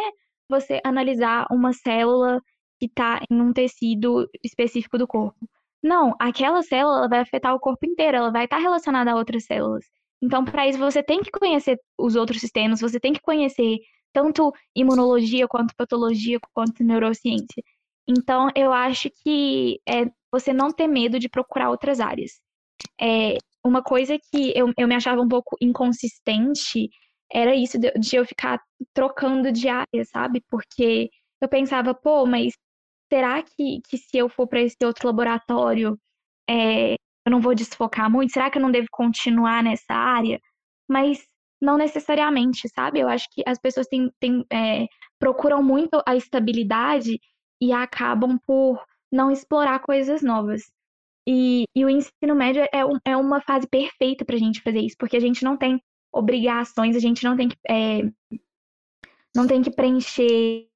você 0.49 0.81
analisar 0.85 1.47
uma 1.51 1.73
célula 1.73 2.41
que 2.79 2.87
está 2.87 3.21
em 3.31 3.41
um 3.41 3.53
tecido 3.53 4.29
específico 4.45 4.99
do 4.99 5.07
corpo. 5.07 5.37
Não, 5.83 6.15
aquela 6.21 6.63
célula 6.63 7.09
vai 7.09 7.21
afetar 7.21 7.55
o 7.55 7.61
corpo 7.61 7.87
inteiro, 7.87 8.19
ela 8.19 8.31
vai 8.31 8.45
estar 8.45 8.57
tá 8.57 8.63
relacionada 8.63 9.13
a 9.13 9.17
outras 9.17 9.45
células. 9.45 9.85
Então, 10.23 10.45
para 10.45 10.67
isso, 10.69 10.79
você 10.79 11.03
tem 11.03 11.21
que 11.21 11.31
conhecer 11.31 11.79
os 11.99 12.17
outros 12.17 12.41
sistemas, 12.41 12.81
você 12.81 12.99
tem 13.01 13.13
que 13.13 13.21
conhecer 13.21 13.79
tanto 14.17 14.51
imunologia, 14.75 15.47
quanto 15.47 15.77
patologia, 15.77 16.39
quanto 16.55 16.83
neurociência. 16.83 17.63
Então, 18.09 18.49
eu 18.57 18.73
acho 18.73 19.11
que 19.23 19.79
é 19.87 20.07
você 20.33 20.55
não 20.55 20.73
ter 20.73 20.87
medo 20.87 21.19
de 21.19 21.29
procurar 21.29 21.69
outras 21.69 22.01
áreas. 22.01 22.41
É, 22.99 23.37
uma 23.63 23.83
coisa 23.83 24.17
que 24.19 24.59
eu, 24.59 24.73
eu 24.79 24.89
me 24.89 24.95
achava 24.95 25.21
um 25.21 25.29
pouco 25.29 25.55
inconsistente 25.61 26.89
era 27.31 27.55
isso 27.55 27.79
de, 27.79 27.91
de 27.93 28.17
eu 28.17 28.25
ficar 28.25 28.59
trocando 28.95 29.53
de 29.53 29.69
área, 29.69 30.05
sabe? 30.11 30.43
Porque 30.49 31.11
eu 31.39 31.49
pensava, 31.49 31.93
pô, 31.93 32.25
mas 32.25 32.55
será 33.13 33.43
que, 33.43 33.83
que 33.87 33.99
se 33.99 34.17
eu 34.17 34.31
for 34.31 34.47
para 34.47 34.63
esse 34.63 34.79
outro 34.83 35.09
laboratório, 35.09 35.99
é, 36.49 36.95
eu 36.95 37.31
não 37.31 37.41
vou 37.43 37.55
desfocar 37.55 38.11
muito? 38.11 38.33
Será 38.33 38.51
que 38.51 38.57
eu 38.57 38.63
não 38.63 38.71
devo 38.71 38.87
continuar 38.91 39.63
nessa 39.63 39.93
área? 39.93 40.41
Mas 40.89 41.23
não 41.61 41.77
necessariamente, 41.77 42.69
sabe? 42.69 43.01
Eu 43.01 43.09
acho 43.09 43.29
que 43.31 43.43
as 43.47 43.59
pessoas 43.59 43.87
têm, 43.87 44.11
têm, 44.21 44.45
é, 44.53 44.87
procuram 45.19 45.63
muito 45.63 46.03
a 46.07 46.17
estabilidade 46.17 47.19
e 47.61 47.73
acabam 47.73 48.39
por 48.47 48.83
não 49.11 49.31
explorar 49.31 49.79
coisas 49.81 50.23
novas. 50.23 50.63
E, 51.29 51.65
e 51.75 51.85
o 51.85 51.91
ensino 51.91 52.35
médio 52.35 52.67
é, 52.73 52.85
um, 52.85 52.99
é 53.05 53.17
uma 53.17 53.41
fase 53.41 53.67
perfeita 53.69 54.25
para 54.25 54.37
a 54.37 54.39
gente 54.39 54.63
fazer 54.63 54.81
isso, 54.81 54.97
porque 54.99 55.17
a 55.17 55.21
gente 55.21 55.43
não 55.43 55.57
tem 55.57 55.81
obrigações, 56.13 56.95
a 56.95 57.01
gente 57.01 57.25
não 57.25 57.37
tem 57.37 57.49
que, 57.49 57.57
é, 57.69 58.03
não 59.35 59.47
tem 59.47 59.63
que 59.63 59.71
preencher 59.71 60.69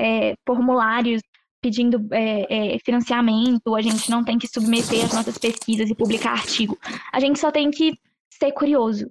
é, 0.00 0.34
formulários 0.46 1.20
pedindo 1.60 2.08
é, 2.12 2.74
é, 2.74 2.78
financiamento, 2.78 3.74
a 3.74 3.82
gente 3.82 4.10
não 4.10 4.24
tem 4.24 4.38
que 4.38 4.48
submeter 4.48 5.04
as 5.04 5.12
nossas 5.12 5.36
pesquisas 5.36 5.90
e 5.90 5.94
publicar 5.94 6.32
artigo. 6.32 6.78
A 7.12 7.20
gente 7.20 7.38
só 7.38 7.50
tem 7.50 7.70
que 7.70 7.92
ser 8.32 8.52
curioso. 8.52 9.10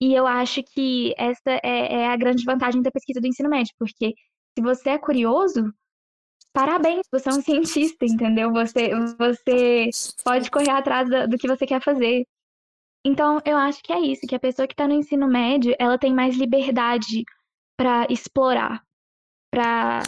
E 0.00 0.14
eu 0.14 0.26
acho 0.26 0.62
que 0.62 1.14
essa 1.18 1.60
é, 1.62 2.02
é 2.02 2.08
a 2.08 2.16
grande 2.16 2.44
vantagem 2.44 2.80
da 2.80 2.90
pesquisa 2.90 3.20
do 3.20 3.26
ensino 3.26 3.50
médio, 3.50 3.74
porque 3.78 4.14
se 4.56 4.62
você 4.62 4.90
é 4.90 4.98
curioso, 4.98 5.72
parabéns, 6.52 7.06
você 7.12 7.28
é 7.28 7.32
um 7.32 7.42
cientista, 7.42 8.06
entendeu? 8.06 8.52
Você, 8.52 8.90
você 9.18 9.90
pode 10.24 10.50
correr 10.50 10.70
atrás 10.70 11.08
do, 11.08 11.28
do 11.28 11.36
que 11.36 11.46
você 11.46 11.66
quer 11.66 11.82
fazer. 11.82 12.24
Então, 13.04 13.40
eu 13.44 13.56
acho 13.56 13.82
que 13.82 13.92
é 13.92 14.00
isso, 14.00 14.26
que 14.26 14.34
a 14.34 14.40
pessoa 14.40 14.66
que 14.66 14.74
está 14.74 14.86
no 14.86 14.94
ensino 14.94 15.26
médio, 15.26 15.74
ela 15.78 15.98
tem 15.98 16.14
mais 16.14 16.36
liberdade 16.36 17.24
para 17.78 18.06
explorar, 18.10 18.82
para 19.50 20.02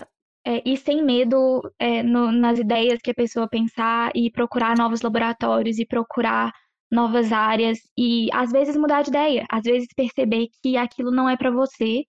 é, 0.46 0.62
ir 0.68 0.76
sem 0.76 1.02
medo 1.02 1.62
é, 1.78 2.02
no, 2.02 2.30
nas 2.30 2.58
ideias 2.58 3.00
que 3.02 3.10
a 3.10 3.14
pessoa 3.14 3.48
pensar 3.48 4.10
e 4.14 4.30
procurar 4.30 4.76
novos 4.76 5.00
laboratórios 5.00 5.78
e 5.78 5.86
procurar 5.86 6.52
novas 6.92 7.32
áreas 7.32 7.78
e 7.96 8.28
às 8.34 8.52
vezes 8.52 8.76
mudar 8.76 9.02
de 9.02 9.08
ideia, 9.08 9.46
às 9.50 9.62
vezes 9.62 9.88
perceber 9.96 10.48
que 10.62 10.76
aquilo 10.76 11.10
não 11.10 11.26
é 11.28 11.36
para 11.36 11.50
você 11.50 12.04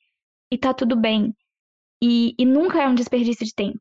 e 0.52 0.58
tá 0.58 0.74
tudo 0.74 0.96
bem. 0.98 1.34
E, 2.04 2.36
e 2.38 2.46
nunca 2.46 2.82
é 2.82 2.88
um 2.88 2.94
desperdício 2.94 3.46
de 3.46 3.56
tempo, 3.56 3.80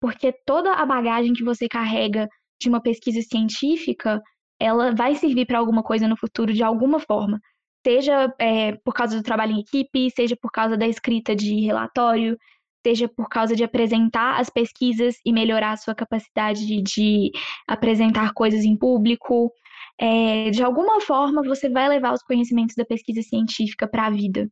porque 0.00 0.32
toda 0.46 0.72
a 0.72 0.86
bagagem 0.86 1.32
que 1.32 1.42
você 1.42 1.68
carrega 1.68 2.28
de 2.60 2.68
uma 2.68 2.80
pesquisa 2.80 3.20
científica, 3.20 4.22
ela 4.60 4.94
vai 4.94 5.16
servir 5.16 5.44
para 5.44 5.58
alguma 5.58 5.82
coisa 5.82 6.06
no 6.06 6.16
futuro 6.16 6.52
de 6.52 6.62
alguma 6.62 7.00
forma. 7.00 7.40
Seja 7.84 8.32
é, 8.38 8.76
por 8.84 8.94
causa 8.94 9.16
do 9.16 9.24
trabalho 9.24 9.52
em 9.52 9.60
equipe, 9.60 10.08
seja 10.10 10.36
por 10.40 10.52
causa 10.52 10.76
da 10.76 10.86
escrita 10.86 11.34
de 11.34 11.60
relatório, 11.60 12.38
seja 12.86 13.08
por 13.08 13.28
causa 13.28 13.56
de 13.56 13.64
apresentar 13.64 14.40
as 14.40 14.48
pesquisas 14.48 15.16
e 15.24 15.32
melhorar 15.32 15.72
a 15.72 15.76
sua 15.76 15.94
capacidade 15.94 16.64
de, 16.64 16.80
de 16.82 17.30
apresentar 17.66 18.32
coisas 18.32 18.64
em 18.64 18.76
público. 18.76 19.50
É, 19.98 20.50
de 20.50 20.62
alguma 20.62 21.00
forma, 21.00 21.42
você 21.42 21.68
vai 21.68 21.88
levar 21.88 22.12
os 22.12 22.22
conhecimentos 22.22 22.74
da 22.74 22.84
pesquisa 22.84 23.22
científica 23.22 23.86
para 23.86 24.06
a 24.06 24.10
vida. 24.10 24.50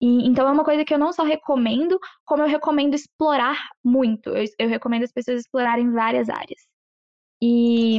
E, 0.00 0.26
então, 0.26 0.48
é 0.48 0.52
uma 0.52 0.64
coisa 0.64 0.84
que 0.84 0.94
eu 0.94 0.98
não 0.98 1.12
só 1.12 1.24
recomendo, 1.24 1.98
como 2.24 2.42
eu 2.42 2.48
recomendo 2.48 2.94
explorar 2.94 3.58
muito. 3.84 4.30
Eu, 4.30 4.44
eu 4.58 4.68
recomendo 4.68 5.04
as 5.04 5.12
pessoas 5.12 5.40
explorarem 5.40 5.90
várias 5.92 6.28
áreas. 6.28 6.60
E 7.42 7.98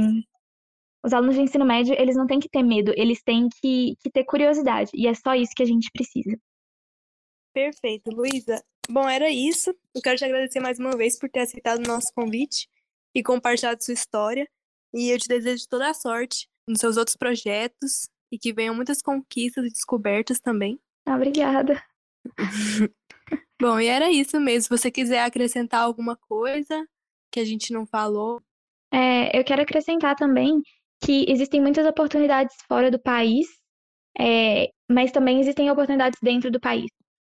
os 1.03 1.13
alunos 1.13 1.35
de 1.35 1.41
ensino 1.41 1.65
médio, 1.65 1.95
eles 1.97 2.15
não 2.15 2.27
têm 2.27 2.39
que 2.39 2.49
ter 2.49 2.63
medo, 2.63 2.93
eles 2.95 3.21
têm 3.23 3.47
que, 3.61 3.95
que 4.01 4.09
ter 4.09 4.23
curiosidade. 4.25 4.91
E 4.93 5.07
é 5.07 5.13
só 5.13 5.35
isso 5.35 5.53
que 5.55 5.63
a 5.63 5.65
gente 5.65 5.89
precisa. 5.91 6.37
Perfeito, 7.53 8.11
Luísa. 8.11 8.63
Bom, 8.89 9.07
era 9.07 9.29
isso. 9.29 9.69
Eu 9.93 10.01
quero 10.01 10.17
te 10.17 10.25
agradecer 10.25 10.59
mais 10.59 10.79
uma 10.79 10.95
vez 10.97 11.17
por 11.17 11.29
ter 11.29 11.41
aceitado 11.41 11.79
o 11.79 11.87
nosso 11.87 12.11
convite 12.13 12.67
e 13.13 13.21
compartilhado 13.21 13.83
sua 13.83 13.93
história. 13.93 14.47
E 14.93 15.09
eu 15.13 15.19
te 15.19 15.27
desejo 15.27 15.65
toda 15.69 15.89
a 15.89 15.93
sorte 15.93 16.47
nos 16.69 16.79
seus 16.79 16.97
outros 16.97 17.15
projetos 17.15 18.09
e 18.31 18.37
que 18.37 18.53
venham 18.53 18.75
muitas 18.75 19.01
conquistas 19.01 19.65
e 19.65 19.69
descobertas 19.69 20.39
também. 20.39 20.79
Obrigada. 21.07 21.81
Bom, 23.61 23.79
e 23.79 23.87
era 23.87 24.09
isso 24.09 24.39
mesmo. 24.39 24.63
Se 24.63 24.69
você 24.69 24.91
quiser 24.91 25.23
acrescentar 25.23 25.81
alguma 25.81 26.15
coisa 26.15 26.87
que 27.31 27.39
a 27.39 27.45
gente 27.45 27.73
não 27.73 27.85
falou. 27.85 28.41
É, 28.91 29.37
eu 29.37 29.43
quero 29.43 29.61
acrescentar 29.61 30.15
também 30.15 30.61
que 31.03 31.25
existem 31.29 31.61
muitas 31.61 31.85
oportunidades 31.85 32.55
fora 32.67 32.89
do 32.89 32.99
país, 32.99 33.47
é, 34.19 34.69
mas 34.89 35.11
também 35.11 35.39
existem 35.39 35.69
oportunidades 35.69 36.19
dentro 36.21 36.49
do 36.51 36.59
país 36.59 36.89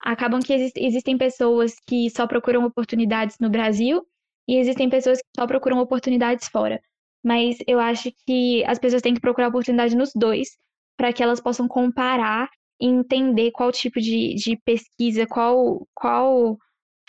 acabam 0.05 0.39
que 0.39 0.53
exist 0.53 0.77
existem 0.77 1.17
pessoas 1.17 1.75
que 1.87 2.09
só 2.11 2.27
procuram 2.27 2.63
oportunidades 2.63 3.37
no 3.39 3.49
Brasil 3.49 4.05
e 4.47 4.57
existem 4.57 4.87
pessoas 4.87 5.17
que 5.17 5.27
só 5.35 5.47
procuram 5.47 5.79
oportunidades 5.79 6.47
fora. 6.47 6.79
Mas 7.25 7.57
eu 7.67 7.79
acho 7.79 8.11
que 8.25 8.63
as 8.65 8.77
pessoas 8.77 9.01
têm 9.01 9.15
que 9.15 9.19
procurar 9.19 9.47
oportunidade 9.47 9.95
nos 9.95 10.11
dois 10.15 10.49
para 10.95 11.11
que 11.11 11.23
elas 11.23 11.41
possam 11.41 11.67
comparar 11.67 12.47
e 12.79 12.85
entender 12.85 13.51
qual 13.51 13.71
tipo 13.71 13.99
de, 13.99 14.35
de 14.35 14.55
pesquisa, 14.63 15.25
qual, 15.25 15.87
qual 15.95 16.55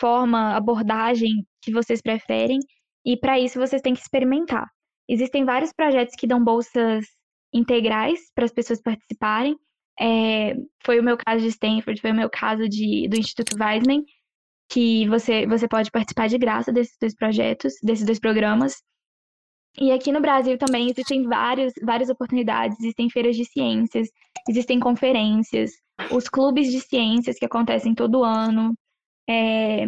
forma, 0.01 0.55
abordagem 0.55 1.45
que 1.61 1.71
vocês 1.71 2.01
preferem. 2.01 2.57
E 3.05 3.15
para 3.15 3.39
isso 3.39 3.59
vocês 3.59 3.81
têm 3.81 3.93
que 3.93 4.01
experimentar. 4.01 4.67
Existem 5.07 5.45
vários 5.45 5.71
projetos 5.71 6.15
que 6.17 6.27
dão 6.27 6.43
bolsas 6.43 7.05
integrais 7.53 8.19
para 8.33 8.45
as 8.45 8.51
pessoas 8.51 8.81
participarem. 8.81 9.55
É, 9.99 10.55
foi 10.83 10.99
o 10.99 11.03
meu 11.03 11.17
caso 11.17 11.41
de 11.41 11.49
Stanford, 11.49 12.01
foi 12.01 12.11
o 12.11 12.15
meu 12.15 12.29
caso 12.29 12.67
de, 12.67 13.07
do 13.07 13.17
Instituto 13.17 13.55
Weizmann, 13.59 14.03
que 14.69 15.07
você, 15.07 15.45
você 15.45 15.67
pode 15.67 15.91
participar 15.91 16.27
de 16.27 16.37
graça 16.37 16.71
desses 16.71 16.97
dois 16.99 17.15
projetos, 17.15 17.73
desses 17.83 18.05
dois 18.05 18.19
programas. 18.19 18.75
E 19.79 19.91
aqui 19.91 20.11
no 20.11 20.21
Brasil 20.21 20.57
também 20.57 20.89
existem 20.89 21.23
vários, 21.23 21.73
várias 21.83 22.09
oportunidades, 22.09 22.79
existem 22.79 23.09
feiras 23.09 23.35
de 23.35 23.45
ciências, 23.45 24.09
existem 24.49 24.79
conferências, 24.79 25.71
os 26.11 26.27
clubes 26.27 26.71
de 26.71 26.81
ciências 26.81 27.37
que 27.37 27.45
acontecem 27.45 27.93
todo 27.93 28.23
ano, 28.23 28.73
é, 29.29 29.85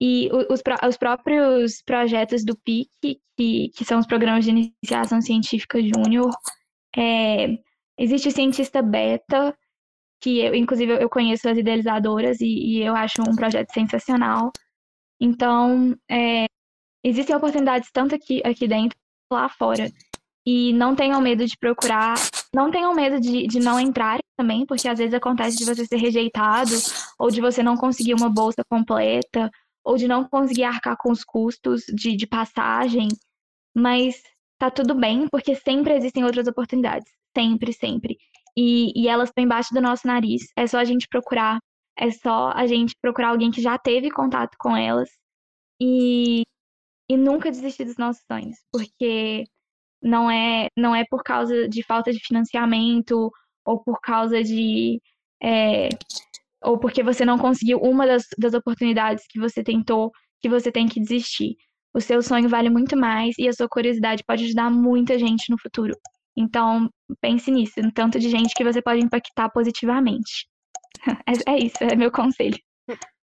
e 0.00 0.30
os, 0.32 0.62
os 0.82 0.96
próprios 0.96 1.82
projetos 1.82 2.44
do 2.44 2.56
PIC, 2.56 3.20
que, 3.36 3.70
que 3.74 3.84
são 3.84 3.98
os 3.98 4.06
programas 4.06 4.44
de 4.44 4.50
iniciação 4.50 5.20
científica 5.20 5.80
júnior, 5.82 6.30
é, 6.96 7.58
Existe 7.98 8.28
o 8.28 8.32
cientista 8.32 8.80
beta, 8.80 9.56
que 10.22 10.38
eu, 10.38 10.54
inclusive 10.54 11.02
eu 11.02 11.10
conheço 11.10 11.48
as 11.48 11.58
idealizadoras 11.58 12.40
e, 12.40 12.46
e 12.46 12.82
eu 12.82 12.94
acho 12.94 13.20
um 13.28 13.34
projeto 13.34 13.72
sensacional. 13.72 14.52
Então, 15.20 15.96
é, 16.08 16.46
existem 17.02 17.34
oportunidades 17.34 17.90
tanto 17.90 18.14
aqui, 18.14 18.40
aqui 18.44 18.68
dentro 18.68 18.96
lá 19.30 19.48
fora. 19.48 19.90
E 20.46 20.72
não 20.72 20.96
tenham 20.96 21.20
medo 21.20 21.44
de 21.44 21.56
procurar, 21.58 22.14
não 22.54 22.70
tenham 22.70 22.94
medo 22.94 23.20
de, 23.20 23.46
de 23.46 23.60
não 23.60 23.78
entrar 23.78 24.18
também, 24.36 24.64
porque 24.64 24.88
às 24.88 24.98
vezes 24.98 25.12
acontece 25.12 25.58
de 25.58 25.64
você 25.64 25.84
ser 25.84 25.96
rejeitado, 25.96 26.70
ou 27.18 27.30
de 27.30 27.40
você 27.40 27.62
não 27.62 27.76
conseguir 27.76 28.14
uma 28.14 28.30
bolsa 28.30 28.62
completa, 28.70 29.50
ou 29.84 29.96
de 29.96 30.08
não 30.08 30.24
conseguir 30.24 30.64
arcar 30.64 30.96
com 30.98 31.10
os 31.10 31.22
custos 31.24 31.82
de, 31.94 32.16
de 32.16 32.26
passagem. 32.26 33.08
Mas 33.76 34.22
tá 34.58 34.70
tudo 34.70 34.94
bem, 34.94 35.28
porque 35.28 35.54
sempre 35.54 35.94
existem 35.94 36.24
outras 36.24 36.46
oportunidades. 36.46 37.10
Sempre, 37.36 37.72
sempre. 37.72 38.16
E, 38.56 38.92
e 39.00 39.06
elas 39.08 39.28
estão 39.28 39.44
embaixo 39.44 39.72
do 39.72 39.80
nosso 39.80 40.06
nariz. 40.06 40.42
É 40.56 40.66
só 40.66 40.78
a 40.78 40.84
gente 40.84 41.06
procurar. 41.08 41.58
É 41.96 42.10
só 42.10 42.52
a 42.54 42.66
gente 42.66 42.94
procurar 43.00 43.30
alguém 43.30 43.50
que 43.50 43.60
já 43.60 43.76
teve 43.78 44.10
contato 44.10 44.56
com 44.58 44.76
elas. 44.76 45.08
E, 45.80 46.42
e 47.08 47.16
nunca 47.16 47.50
desistir 47.50 47.84
dos 47.84 47.96
nossos 47.96 48.22
sonhos. 48.30 48.56
Porque 48.70 49.44
não 50.02 50.30
é, 50.30 50.68
não 50.76 50.94
é 50.94 51.04
por 51.08 51.22
causa 51.22 51.68
de 51.68 51.82
falta 51.82 52.12
de 52.12 52.20
financiamento 52.20 53.30
ou 53.64 53.82
por 53.82 54.00
causa 54.00 54.42
de. 54.42 55.00
É, 55.42 55.88
ou 56.62 56.78
porque 56.78 57.02
você 57.02 57.24
não 57.24 57.38
conseguiu 57.38 57.78
uma 57.78 58.06
das, 58.06 58.24
das 58.36 58.54
oportunidades 58.54 59.24
que 59.28 59.38
você 59.38 59.62
tentou, 59.62 60.10
que 60.40 60.48
você 60.48 60.72
tem 60.72 60.88
que 60.88 61.00
desistir. 61.00 61.56
O 61.94 62.00
seu 62.00 62.22
sonho 62.22 62.48
vale 62.48 62.68
muito 62.68 62.96
mais 62.96 63.34
e 63.38 63.48
a 63.48 63.52
sua 63.52 63.68
curiosidade 63.68 64.24
pode 64.26 64.44
ajudar 64.44 64.70
muita 64.70 65.18
gente 65.18 65.50
no 65.50 65.58
futuro. 65.58 65.94
Então, 66.36 66.88
pense 67.20 67.50
nisso, 67.50 67.80
no 67.80 67.92
tanto 67.92 68.18
de 68.18 68.28
gente 68.28 68.54
que 68.54 68.64
você 68.64 68.80
pode 68.82 69.00
impactar 69.00 69.48
positivamente. 69.50 70.46
É, 71.28 71.52
é 71.52 71.58
isso, 71.58 71.76
é 71.80 71.94
meu 71.94 72.10
conselho. 72.10 72.58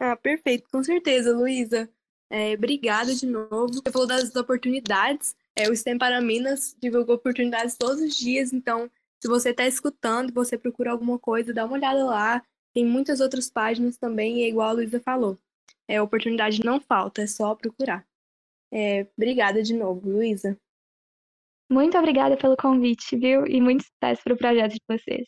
Ah, 0.00 0.16
perfeito, 0.16 0.68
com 0.70 0.80
certeza, 0.80 1.36
Luísa. 1.36 1.90
É, 2.30 2.52
obrigada 2.54 3.14
de 3.14 3.26
novo. 3.26 3.72
Você 3.72 3.90
falou 3.90 4.06
das 4.06 4.34
oportunidades. 4.36 5.34
É, 5.56 5.68
o 5.68 5.74
STEM 5.74 5.98
para 5.98 6.20
Minas 6.20 6.76
divulgou 6.80 7.16
oportunidades 7.16 7.76
todos 7.76 8.00
os 8.00 8.16
dias, 8.16 8.52
então, 8.52 8.90
se 9.20 9.28
você 9.28 9.50
está 9.50 9.66
escutando, 9.66 10.32
você 10.32 10.56
procura 10.56 10.92
alguma 10.92 11.18
coisa, 11.18 11.52
dá 11.52 11.64
uma 11.64 11.74
olhada 11.74 12.04
lá. 12.04 12.42
Tem 12.74 12.84
muitas 12.84 13.20
outras 13.20 13.50
páginas 13.50 13.96
também, 13.96 14.40
e 14.40 14.44
é 14.44 14.48
igual 14.48 14.68
a 14.68 14.72
Luísa 14.72 15.00
falou. 15.00 15.36
É, 15.88 16.00
oportunidade 16.00 16.64
não 16.64 16.80
falta, 16.80 17.22
é 17.22 17.26
só 17.26 17.54
procurar. 17.54 18.06
É, 18.72 19.06
obrigada 19.16 19.62
de 19.62 19.74
novo, 19.74 20.08
Luísa. 20.08 20.56
Muito 21.70 21.98
obrigada 21.98 22.36
pelo 22.36 22.56
convite, 22.56 23.16
viu? 23.16 23.46
E 23.46 23.60
muito 23.60 23.84
sucesso 23.84 24.22
para 24.22 24.34
o 24.34 24.38
projeto 24.38 24.72
de 24.72 24.80
vocês. 24.88 25.26